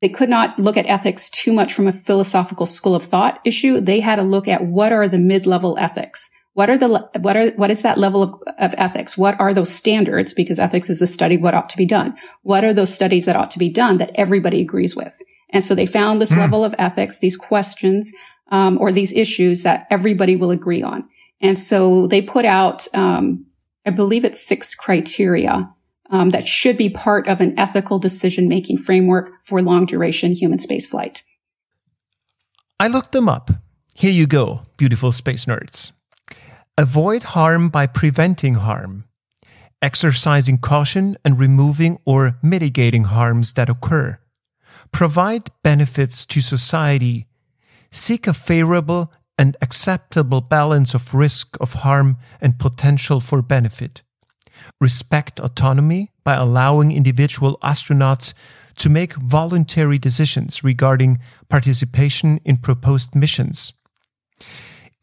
they 0.04 0.08
could 0.10 0.28
not 0.28 0.58
look 0.58 0.76
at 0.76 0.86
ethics 0.86 1.30
too 1.30 1.52
much 1.52 1.72
from 1.72 1.88
a 1.88 1.92
philosophical 1.92 2.66
school 2.66 2.94
of 2.94 3.04
thought 3.04 3.40
issue. 3.44 3.80
They 3.80 4.00
had 4.00 4.16
to 4.16 4.22
look 4.22 4.46
at 4.46 4.66
what 4.66 4.92
are 4.92 5.08
the 5.08 5.18
mid-level 5.18 5.78
ethics 5.80 6.30
what 6.54 6.70
are 6.70 6.78
the, 6.78 6.88
what 7.20 7.36
are, 7.36 7.50
what 7.56 7.70
is 7.70 7.82
that 7.82 7.98
level 7.98 8.22
of, 8.22 8.42
of 8.58 8.74
ethics? 8.78 9.18
What 9.18 9.38
are 9.40 9.52
those 9.52 9.70
standards? 9.70 10.32
Because 10.32 10.60
ethics 10.60 10.88
is 10.88 11.00
the 11.00 11.06
study 11.06 11.34
of 11.34 11.42
what 11.42 11.54
ought 11.54 11.68
to 11.70 11.76
be 11.76 11.86
done. 11.86 12.14
What 12.42 12.64
are 12.64 12.72
those 12.72 12.94
studies 12.94 13.24
that 13.24 13.36
ought 13.36 13.50
to 13.52 13.58
be 13.58 13.68
done 13.68 13.98
that 13.98 14.12
everybody 14.14 14.60
agrees 14.60 14.94
with? 14.94 15.12
And 15.50 15.64
so 15.64 15.74
they 15.74 15.86
found 15.86 16.20
this 16.20 16.30
mm. 16.30 16.38
level 16.38 16.64
of 16.64 16.74
ethics, 16.78 17.18
these 17.18 17.36
questions, 17.36 18.10
um, 18.52 18.78
or 18.80 18.92
these 18.92 19.12
issues 19.12 19.64
that 19.64 19.88
everybody 19.90 20.36
will 20.36 20.52
agree 20.52 20.82
on. 20.82 21.08
And 21.40 21.58
so 21.58 22.06
they 22.06 22.22
put 22.22 22.44
out, 22.44 22.86
um, 22.94 23.46
I 23.84 23.90
believe 23.90 24.24
it's 24.24 24.46
six 24.46 24.76
criteria 24.76 25.68
um, 26.14 26.30
that 26.30 26.46
should 26.46 26.78
be 26.78 26.90
part 26.90 27.26
of 27.26 27.40
an 27.40 27.58
ethical 27.58 27.98
decision 27.98 28.48
making 28.48 28.78
framework 28.78 29.32
for 29.44 29.60
long 29.60 29.84
duration 29.84 30.32
human 30.32 30.58
spaceflight. 30.58 31.22
I 32.78 32.86
looked 32.86 33.10
them 33.10 33.28
up. 33.28 33.50
Here 33.96 34.12
you 34.12 34.28
go, 34.28 34.62
beautiful 34.76 35.10
space 35.10 35.46
nerds. 35.46 35.90
Avoid 36.78 37.24
harm 37.34 37.68
by 37.68 37.88
preventing 37.88 38.54
harm, 38.54 39.06
exercising 39.82 40.58
caution 40.58 41.18
and 41.24 41.36
removing 41.36 41.98
or 42.04 42.38
mitigating 42.44 43.04
harms 43.04 43.54
that 43.54 43.68
occur. 43.68 44.16
Provide 44.92 45.50
benefits 45.64 46.24
to 46.26 46.40
society. 46.40 47.26
Seek 47.90 48.28
a 48.28 48.34
favorable 48.34 49.12
and 49.36 49.56
acceptable 49.60 50.40
balance 50.40 50.94
of 50.94 51.12
risk 51.12 51.56
of 51.60 51.72
harm 51.82 52.18
and 52.40 52.56
potential 52.56 53.18
for 53.18 53.42
benefit. 53.42 54.03
Respect 54.80 55.40
autonomy 55.40 56.10
by 56.24 56.34
allowing 56.34 56.92
individual 56.92 57.58
astronauts 57.62 58.34
to 58.76 58.90
make 58.90 59.14
voluntary 59.14 59.98
decisions 59.98 60.64
regarding 60.64 61.18
participation 61.48 62.40
in 62.44 62.56
proposed 62.56 63.14
missions 63.14 63.72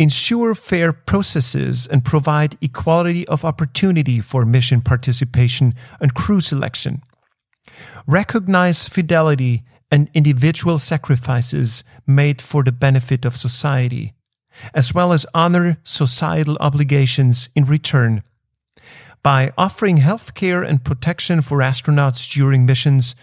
ensure 0.02 0.56
fair 0.56 0.92
processes 0.92 1.86
and 1.86 2.04
provide 2.04 2.58
equality 2.60 3.28
of 3.28 3.46
opportunity 3.46 4.20
for 4.20 4.46
mission 4.46 4.82
participation 4.82 5.76
and 6.00 6.16
crew 6.16 6.42
selection. 6.42 7.04
Recognize 8.08 8.88
fidelity 8.88 9.64
and 9.92 10.10
individual 10.16 10.80
sacrifices 10.80 11.84
made 12.08 12.42
for 12.42 12.64
the 12.64 12.72
benefit 12.72 13.26
of 13.26 13.38
society, 13.38 14.14
as 14.74 14.92
well 14.92 15.14
as 15.14 15.26
honor 15.36 15.78
societal 15.84 16.58
obligations 16.60 17.50
in 17.56 17.66
return. 17.66 18.24
By 19.24 19.54
offering 19.58 19.98
health 19.98 20.34
care 20.34 20.64
and 20.64 20.84
protection 20.84 21.42
for 21.42 21.60
astronauts 21.60 22.32
during 22.34 22.66
missions 22.66 23.16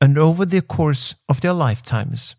and 0.00 0.18
over 0.18 0.44
the 0.44 0.60
course 0.60 1.14
of 1.28 1.40
their 1.40 1.54
lifetimes. 1.54 2.34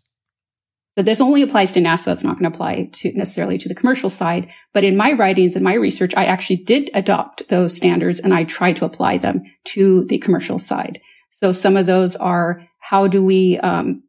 So 0.98 1.02
this 1.02 1.20
only 1.20 1.42
applies 1.42 1.70
to 1.72 1.80
NASA. 1.80 2.10
It's 2.10 2.24
not 2.24 2.40
going 2.40 2.50
to 2.50 2.54
apply 2.56 2.90
to 2.92 3.12
necessarily 3.12 3.56
to 3.58 3.68
the 3.68 3.74
commercial 3.74 4.10
side. 4.10 4.48
But 4.74 4.82
in 4.82 4.96
my 4.96 5.12
writings 5.12 5.54
and 5.54 5.62
my 5.62 5.74
research, 5.74 6.12
I 6.16 6.24
actually 6.24 6.56
did 6.56 6.90
adopt 6.92 7.48
those 7.48 7.76
standards 7.76 8.18
and 8.18 8.34
I 8.34 8.42
tried 8.42 8.74
to 8.76 8.84
apply 8.84 9.18
them 9.18 9.42
to 9.66 10.04
the 10.06 10.18
commercial 10.18 10.58
side. 10.58 11.00
So 11.30 11.52
some 11.52 11.76
of 11.76 11.86
those 11.86 12.16
are 12.16 12.64
how 12.80 13.06
do 13.06 13.24
we, 13.24 13.58
um, 13.58 14.02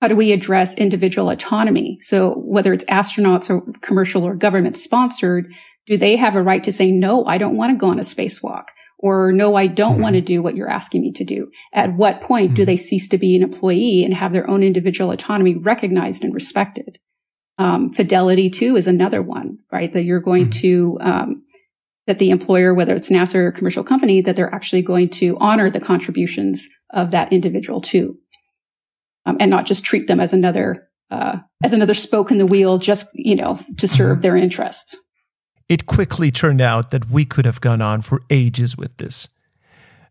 how 0.00 0.08
do 0.08 0.16
we 0.16 0.32
address 0.32 0.72
individual 0.76 1.28
autonomy? 1.28 1.98
So 2.00 2.38
whether 2.38 2.72
it's 2.72 2.86
astronauts 2.86 3.50
or 3.50 3.70
commercial 3.82 4.24
or 4.24 4.34
government 4.34 4.78
sponsored, 4.78 5.52
do 5.88 5.96
they 5.96 6.14
have 6.16 6.36
a 6.36 6.42
right 6.42 6.62
to 6.62 6.72
say, 6.72 6.92
no, 6.92 7.24
I 7.26 7.38
don't 7.38 7.56
want 7.56 7.72
to 7.72 7.78
go 7.78 7.88
on 7.88 7.98
a 7.98 8.02
spacewalk? 8.02 8.66
or 8.98 9.30
no, 9.32 9.54
I 9.54 9.68
don't 9.68 9.94
mm-hmm. 9.94 10.02
want 10.02 10.14
to 10.14 10.20
do 10.20 10.42
what 10.42 10.56
you're 10.56 10.70
asking 10.70 11.02
me 11.02 11.12
to 11.12 11.24
do. 11.24 11.50
At 11.72 11.94
what 11.94 12.20
point 12.20 12.48
mm-hmm. 12.48 12.56
do 12.56 12.66
they 12.66 12.76
cease 12.76 13.08
to 13.08 13.18
be 13.18 13.36
an 13.36 13.42
employee 13.42 14.02
and 14.04 14.12
have 14.12 14.32
their 14.32 14.48
own 14.50 14.62
individual 14.62 15.12
autonomy 15.12 15.56
recognized 15.56 16.24
and 16.24 16.34
respected? 16.34 16.98
Um, 17.58 17.92
fidelity 17.92 18.50
too 18.50 18.76
is 18.76 18.86
another 18.86 19.22
one, 19.22 19.58
right? 19.72 19.92
That 19.92 20.02
you're 20.02 20.20
going 20.20 20.48
mm-hmm. 20.48 20.60
to, 20.60 20.98
um, 21.00 21.42
that 22.06 22.18
the 22.18 22.30
employer, 22.30 22.74
whether 22.74 22.94
it's 22.94 23.10
NASA 23.10 23.36
or 23.36 23.48
a 23.48 23.52
commercial 23.52 23.84
company, 23.84 24.20
that 24.22 24.34
they're 24.34 24.52
actually 24.52 24.82
going 24.82 25.10
to 25.10 25.36
honor 25.40 25.70
the 25.70 25.80
contributions 25.80 26.66
of 26.90 27.12
that 27.12 27.32
individual 27.32 27.80
too. 27.80 28.16
Um, 29.26 29.36
and 29.40 29.50
not 29.50 29.66
just 29.66 29.84
treat 29.84 30.08
them 30.08 30.20
as 30.20 30.32
another, 30.32 30.88
uh, 31.10 31.36
as 31.62 31.72
another 31.72 31.94
spoke 31.94 32.30
in 32.30 32.38
the 32.38 32.46
wheel, 32.46 32.78
just, 32.78 33.08
you 33.14 33.36
know, 33.36 33.60
to 33.76 33.86
serve 33.86 34.14
mm-hmm. 34.14 34.22
their 34.22 34.36
interests. 34.36 34.96
It 35.68 35.86
quickly 35.86 36.30
turned 36.30 36.60
out 36.60 36.90
that 36.90 37.10
we 37.10 37.24
could 37.24 37.44
have 37.44 37.60
gone 37.60 37.82
on 37.82 38.02
for 38.02 38.22
ages 38.30 38.76
with 38.76 38.96
this. 38.96 39.28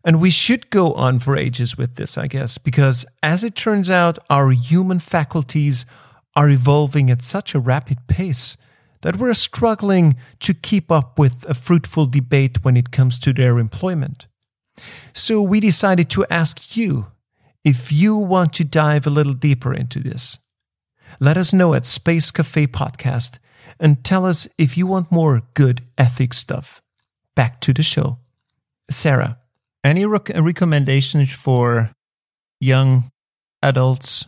And 0.04 0.20
we 0.20 0.30
should 0.30 0.70
go 0.70 0.92
on 0.94 1.18
for 1.18 1.36
ages 1.36 1.76
with 1.76 1.96
this, 1.96 2.16
I 2.16 2.28
guess, 2.28 2.56
because 2.58 3.04
as 3.22 3.42
it 3.42 3.56
turns 3.56 3.90
out, 3.90 4.18
our 4.30 4.50
human 4.50 5.00
faculties 5.00 5.84
are 6.36 6.48
evolving 6.48 7.10
at 7.10 7.22
such 7.22 7.54
a 7.54 7.60
rapid 7.60 8.06
pace 8.06 8.56
that 9.02 9.16
we're 9.16 9.34
struggling 9.34 10.16
to 10.40 10.54
keep 10.54 10.90
up 10.90 11.18
with 11.18 11.44
a 11.48 11.54
fruitful 11.54 12.06
debate 12.06 12.64
when 12.64 12.76
it 12.76 12.90
comes 12.90 13.18
to 13.18 13.32
their 13.32 13.58
employment. 13.58 14.26
So 15.12 15.42
we 15.42 15.60
decided 15.60 16.08
to 16.10 16.26
ask 16.30 16.76
you 16.76 17.06
if 17.64 17.92
you 17.92 18.16
want 18.16 18.52
to 18.54 18.64
dive 18.64 19.06
a 19.06 19.10
little 19.10 19.34
deeper 19.34 19.74
into 19.74 20.00
this. 20.00 20.38
Let 21.20 21.36
us 21.36 21.52
know 21.52 21.74
at 21.74 21.86
Space 21.86 22.30
Cafe 22.30 22.68
Podcast 22.68 23.38
and 23.80 24.04
tell 24.04 24.24
us 24.24 24.48
if 24.58 24.76
you 24.76 24.86
want 24.86 25.12
more 25.12 25.42
good 25.54 25.82
ethics 25.96 26.38
stuff. 26.38 26.82
Back 27.34 27.60
to 27.60 27.72
the 27.72 27.82
show. 27.82 28.18
Sara, 28.90 29.38
any 29.84 30.04
rec- 30.04 30.30
recommendations 30.30 31.32
for 31.32 31.90
young 32.60 33.10
adults 33.62 34.26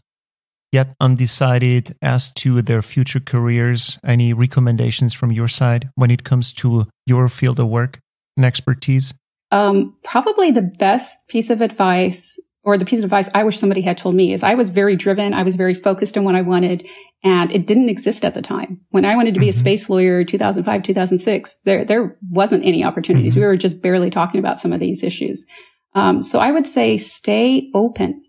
yet 0.73 0.95
undecided 1.01 1.97
as 2.01 2.31
to 2.31 2.63
their 2.63 2.83
future 2.83 3.21
careers? 3.21 3.99
Any 4.05 4.33
recommendations 4.33 5.15
from 5.15 5.33
your 5.33 5.49
side 5.49 5.91
when 5.95 6.11
it 6.11 6.25
comes 6.25 6.53
to 6.55 6.87
your 7.07 7.29
field 7.29 7.59
of 7.59 7.69
work 7.69 8.01
and 8.37 8.47
expertise? 8.47 9.15
Um, 9.51 9.97
probably 10.05 10.53
the 10.53 10.63
best 10.63 11.27
piece 11.29 11.51
of 11.51 11.61
advice 11.61 12.39
or 12.63 12.77
the 12.77 12.85
piece 12.85 12.99
of 12.99 13.05
advice 13.05 13.29
I 13.35 13.45
wish 13.45 13.59
somebody 13.59 13.81
had 13.81 13.99
told 13.99 14.15
me 14.15 14.33
is 14.33 14.43
I 14.43 14.55
was 14.55 14.71
very 14.71 14.97
driven. 14.97 15.33
I 15.33 15.43
was 15.43 15.57
very 15.57 15.75
focused 15.75 16.17
on 16.19 16.25
what 16.25 16.35
I 16.35 16.43
wanted 16.43 16.87
and 17.23 17.51
it 17.53 17.67
didn't 17.67 17.89
exist 17.89 18.25
at 18.25 18.35
the 18.35 18.43
time. 18.43 18.81
When 18.91 19.05
I 19.05 19.17
wanted 19.17 19.35
to 19.35 19.41
be 19.41 19.49
mm-hmm. 19.49 19.57
a 19.57 19.61
space 19.61 19.89
lawyer 19.89 20.25
2005, 20.25 20.83
2006, 20.83 21.57
there, 21.65 21.85
there 21.85 22.19
wasn't 22.31 22.65
any 22.65 22.85
opportunities. 22.85 23.33
Mm-hmm. 23.33 23.41
We 23.41 23.47
were 23.47 23.57
just 23.57 23.81
barely 23.81 24.11
talking 24.11 24.41
about 24.41 24.59
some 24.59 24.73
of 24.73 24.81
these 24.81 25.03
issues. 25.03 25.47
Um, 25.95 26.21
so 26.21 26.39
I 26.39 26.53
would 26.53 26.67
say 26.67 26.97
stay 26.97 27.71
open, 27.75 28.25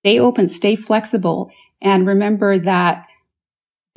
stay 0.00 0.18
open, 0.18 0.48
stay 0.48 0.76
flexible 0.76 1.50
and 1.80 2.06
remember 2.06 2.58
that 2.58 3.06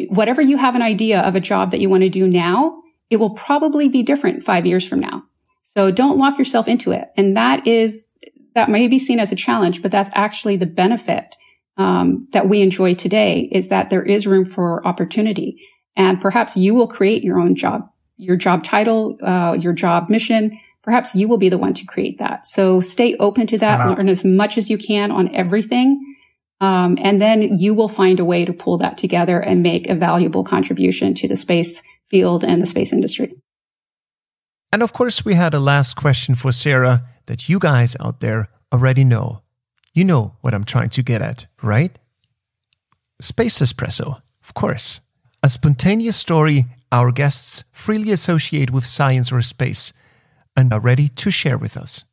whatever 0.10 0.42
you 0.42 0.58
have 0.58 0.76
an 0.76 0.82
idea 0.82 1.22
of 1.22 1.36
a 1.36 1.40
job 1.40 1.72
that 1.72 1.80
you 1.80 1.90
want 1.90 2.04
to 2.04 2.10
do 2.10 2.28
now, 2.28 2.82
it 3.10 3.18
will 3.18 3.32
probably 3.32 3.90
be 3.90 4.04
different 4.04 4.44
five 4.44 4.66
years 4.66 4.88
from 4.88 5.00
now. 5.00 5.24
So 5.64 5.92
don't 5.92 6.18
lock 6.18 6.38
yourself 6.38 6.68
into 6.68 6.92
it. 6.92 7.10
And 7.16 7.38
that 7.38 7.66
is, 7.68 8.06
that 8.56 8.70
may 8.70 8.88
be 8.88 9.00
seen 9.00 9.20
as 9.20 9.32
a 9.32 9.36
challenge, 9.36 9.82
but 9.82 9.92
that's 9.92 10.10
actually 10.14 10.58
the 10.58 10.66
benefit 10.66 11.36
um, 11.78 12.28
that 12.32 12.50
we 12.50 12.62
enjoy 12.62 12.94
today 12.94 13.50
is 13.52 13.70
that 13.70 13.90
there 13.90 14.04
is 14.04 14.28
room 14.28 14.46
for 14.46 14.86
opportunity. 14.86 15.62
And 15.96 16.22
perhaps 16.22 16.56
you 16.56 16.74
will 16.74 16.88
create 16.88 17.24
your 17.24 17.40
own 17.40 17.56
job, 17.56 17.90
your 18.18 18.36
job 18.36 18.64
title, 18.64 19.18
uh, 19.24 19.54
your 19.60 19.74
job 19.74 20.10
mission. 20.10 20.58
Perhaps 20.84 21.16
you 21.16 21.28
will 21.28 21.38
be 21.38 21.50
the 21.50 21.58
one 21.58 21.74
to 21.76 21.86
create 21.86 22.20
that. 22.20 22.48
So 22.48 22.82
stay 22.82 23.16
open 23.18 23.48
to 23.48 23.58
that, 23.60 23.88
learn 23.88 24.10
as 24.10 24.26
much 24.26 24.58
as 24.58 24.70
you 24.70 24.78
can 24.78 25.12
on 25.12 25.34
everything. 25.36 26.16
Um, 26.60 26.98
and 27.02 27.22
then 27.22 27.60
you 27.60 27.74
will 27.74 27.90
find 27.90 28.20
a 28.20 28.26
way 28.26 28.46
to 28.46 28.54
pull 28.54 28.78
that 28.80 28.98
together 28.98 29.40
and 29.40 29.64
make 29.64 29.90
a 29.90 29.96
valuable 29.96 30.44
contribution 30.44 31.14
to 31.16 31.28
the 31.28 31.36
space 31.36 31.82
field 32.10 32.44
and 32.44 32.62
the 32.62 32.68
space 32.68 32.94
industry. 32.94 33.34
And 34.72 34.84
of 34.84 34.94
course, 34.94 35.26
we 35.26 35.34
had 35.34 35.54
a 35.54 35.60
last 35.60 35.96
question 35.96 36.36
for 36.36 36.52
Sara 36.52 37.04
that 37.26 37.50
you 37.50 37.60
guys 37.60 37.96
out 38.00 38.20
there 38.20 38.48
already 38.74 39.04
know. 39.04 39.42
You 39.94 40.04
know 40.04 40.36
what 40.42 40.54
I'm 40.54 40.64
trying 40.64 40.90
to 40.92 41.04
get 41.04 41.22
at, 41.22 41.48
right? 41.62 41.98
Space 43.20 43.60
Espresso, 43.60 44.22
of 44.44 44.54
course. 44.54 45.02
A 45.44 45.50
spontaneous 45.50 46.18
story 46.18 46.66
our 46.92 47.12
guests 47.12 47.64
freely 47.72 48.12
associate 48.12 48.72
with 48.72 48.86
science 48.86 49.32
or 49.32 49.42
space 49.42 49.94
and 50.56 50.74
are 50.74 50.80
ready 50.80 51.08
to 51.08 51.32
share 51.32 51.58
with 51.58 51.78
us. 51.78 52.04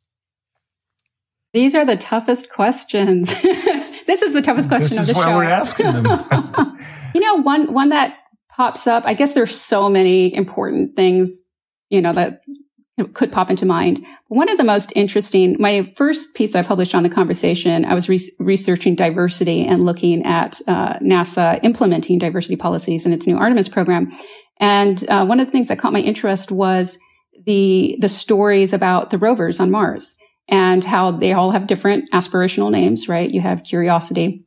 These 1.51 1.75
are 1.75 1.85
the 1.85 1.97
toughest 1.97 2.49
questions. 2.49 3.29
this 3.41 4.21
is 4.21 4.33
the 4.33 4.41
toughest 4.41 4.69
question 4.69 4.89
this 4.89 4.99
of 4.99 5.07
the 5.07 5.13
show. 5.13 5.19
This 5.19 5.27
is 5.27 5.33
why 5.33 5.35
we're 5.35 5.43
asking 5.43 5.91
them. 5.91 6.05
you 7.15 7.21
know, 7.21 7.41
one 7.41 7.73
one 7.73 7.89
that 7.89 8.15
pops 8.49 8.87
up. 8.87 9.03
I 9.05 9.13
guess 9.15 9.33
there's 9.33 9.59
so 9.59 9.89
many 9.89 10.33
important 10.33 10.95
things, 10.95 11.39
you 11.89 12.01
know, 12.01 12.13
that 12.13 12.41
could 13.07 13.31
pop 13.31 13.49
into 13.49 13.65
mind. 13.65 14.05
One 14.27 14.49
of 14.49 14.57
the 14.57 14.63
most 14.63 14.91
interesting, 14.95 15.55
my 15.59 15.93
first 15.97 16.33
piece 16.33 16.53
that 16.53 16.65
I 16.65 16.67
published 16.67 16.95
on 16.95 17.03
the 17.03 17.09
conversation, 17.09 17.85
I 17.85 17.93
was 17.93 18.09
re- 18.09 18.31
researching 18.39 18.95
diversity 18.95 19.65
and 19.65 19.85
looking 19.85 20.25
at 20.25 20.61
uh, 20.67 20.99
NASA 20.99 21.59
implementing 21.63 22.19
diversity 22.19 22.55
policies 22.55 23.05
in 23.05 23.13
its 23.13 23.27
new 23.27 23.37
Artemis 23.37 23.69
program. 23.69 24.11
And 24.59 25.07
uh, 25.09 25.25
one 25.25 25.39
of 25.39 25.47
the 25.47 25.51
things 25.51 25.67
that 25.67 25.79
caught 25.79 25.93
my 25.93 26.01
interest 26.01 26.51
was 26.51 26.97
the 27.45 27.97
the 28.01 28.09
stories 28.09 28.73
about 28.73 29.09
the 29.09 29.17
rovers 29.17 29.59
on 29.59 29.71
Mars 29.71 30.15
and 30.49 30.83
how 30.83 31.11
they 31.11 31.33
all 31.33 31.51
have 31.51 31.67
different 31.67 32.09
aspirational 32.11 32.71
names, 32.71 33.07
right? 33.07 33.29
You 33.29 33.41
have 33.41 33.63
Curiosity, 33.63 34.43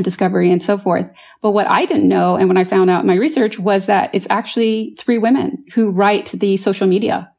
Discovery, 0.00 0.52
and 0.52 0.62
so 0.62 0.78
forth. 0.78 1.06
But 1.42 1.52
what 1.52 1.66
I 1.66 1.86
didn't 1.86 2.08
know, 2.08 2.36
and 2.36 2.48
when 2.48 2.56
I 2.56 2.64
found 2.64 2.90
out 2.90 3.00
in 3.00 3.06
my 3.06 3.14
research, 3.14 3.58
was 3.58 3.86
that 3.86 4.10
it's 4.14 4.26
actually 4.30 4.96
three 4.98 5.18
women 5.18 5.64
who 5.74 5.90
write 5.90 6.30
the 6.32 6.56
social 6.56 6.86
media 6.86 7.29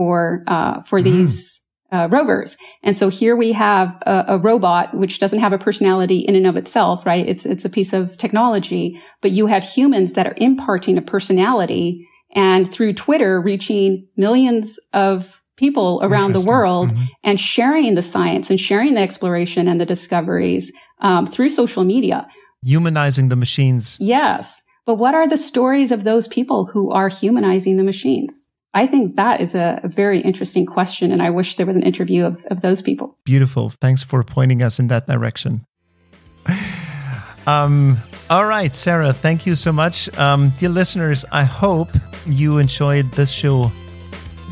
for 0.00 0.42
uh, 0.46 0.80
for 0.84 0.98
mm. 0.98 1.04
these 1.04 1.60
uh, 1.92 2.08
rovers. 2.10 2.56
And 2.82 2.96
so 2.96 3.10
here 3.10 3.36
we 3.36 3.52
have 3.52 3.94
a, 4.06 4.24
a, 4.28 4.38
robot 4.38 4.96
which 4.96 5.18
doesn't 5.18 5.40
have 5.40 5.52
a 5.52 5.58
personality 5.58 6.20
in 6.20 6.34
and 6.36 6.46
of 6.46 6.56
itself, 6.56 7.04
right? 7.04 7.28
It's 7.28 7.44
it's 7.44 7.66
a 7.66 7.68
piece 7.68 7.92
of 7.92 8.16
technology, 8.16 8.98
but 9.20 9.32
you 9.32 9.46
have 9.46 9.62
humans 9.62 10.14
that 10.14 10.26
are 10.26 10.34
imparting 10.38 10.96
a 10.96 11.02
personality 11.02 12.08
and 12.34 12.72
through 12.72 12.94
Twitter 12.94 13.42
reaching 13.42 14.06
millions 14.16 14.78
of 14.94 15.42
people 15.58 16.00
around 16.02 16.34
the 16.34 16.48
world 16.48 16.88
mm-hmm. 16.88 17.04
and 17.22 17.38
sharing 17.38 17.94
the 17.94 18.00
science 18.00 18.48
and 18.48 18.58
sharing 18.58 18.94
the 18.94 19.02
exploration 19.02 19.68
and 19.68 19.78
the 19.78 19.84
discoveries 19.84 20.72
um, 21.02 21.26
through 21.26 21.50
social 21.50 21.84
media. 21.84 22.26
Humanizing 22.64 23.28
the 23.28 23.36
machines. 23.36 23.98
Yes. 24.00 24.62
But 24.86 24.94
what 24.94 25.14
are 25.14 25.28
the 25.28 25.36
stories 25.36 25.92
of 25.92 26.04
those 26.04 26.26
people 26.26 26.64
who 26.64 26.90
are 26.90 27.10
humanizing 27.10 27.76
the 27.76 27.84
machines? 27.84 28.46
I 28.72 28.86
think 28.86 29.16
that 29.16 29.40
is 29.40 29.54
a, 29.54 29.80
very 29.84 30.20
interesting 30.20 30.64
question. 30.64 31.10
And 31.10 31.20
I 31.20 31.30
wish 31.30 31.56
there 31.56 31.66
was 31.66 31.76
an 31.76 31.82
interview 31.82 32.24
of, 32.24 32.44
of 32.50 32.60
those 32.60 32.80
people. 32.82 33.18
Beautiful. 33.24 33.70
Thanks 33.70 34.02
for 34.02 34.22
pointing 34.22 34.62
us 34.62 34.78
in 34.78 34.86
that 34.88 35.06
direction. 35.06 35.66
Um, 37.46 37.96
all 38.28 38.44
right, 38.44 38.76
Sara, 38.76 39.12
thank 39.12 39.46
you 39.46 39.54
so 39.54 39.72
much. 39.72 40.14
Um, 40.18 40.50
dear 40.50 40.68
listeners, 40.68 41.24
I 41.32 41.42
hope 41.42 41.88
you 42.26 42.58
enjoyed 42.58 43.06
this 43.12 43.32
show 43.32 43.72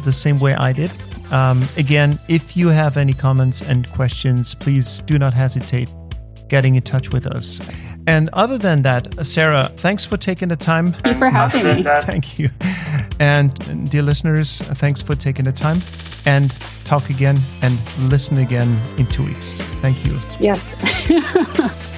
the 0.05 0.13
same 0.13 0.39
way 0.39 0.55
I 0.55 0.73
did. 0.73 0.91
Um, 1.31 1.69
again, 1.77 2.19
if 2.29 2.57
you 2.57 2.69
have 2.69 2.97
any 2.97 3.13
comments 3.13 3.63
and 3.63 3.89
questions, 3.93 4.55
please 4.55 5.01
do 5.01 5.19
not 5.19 5.35
hesitate 5.35 5.89
getting 6.49 6.77
in 6.77 6.83
touch 6.83 7.13
with 7.13 7.27
us. 7.27 7.61
And 8.09 8.31
other 8.33 8.57
than 8.57 8.83
that, 8.83 9.27
Sara, 9.27 9.71
thanks 9.77 10.07
for 10.07 10.16
taking 10.16 10.49
the 10.49 10.57
time. 10.57 10.92
Thank 10.92 11.07
you 11.07 11.18
for 11.18 11.29
having 11.29 11.64
me. 11.64 11.83
Thank 11.83 12.38
you. 12.38 12.49
And 13.21 13.90
dear 13.90 14.01
listeners, 14.01 14.62
thanks 14.62 15.03
for 15.03 15.14
taking 15.14 15.44
the 15.44 15.53
time 15.53 15.83
and 16.25 16.55
talk 16.85 17.11
again 17.11 17.38
and 17.61 17.79
listen 18.09 18.38
again 18.38 18.81
in 18.97 19.07
two 19.09 19.25
weeks. 19.25 19.61
Thank 19.83 20.07
you. 20.07 20.18
Yes. 20.40 21.85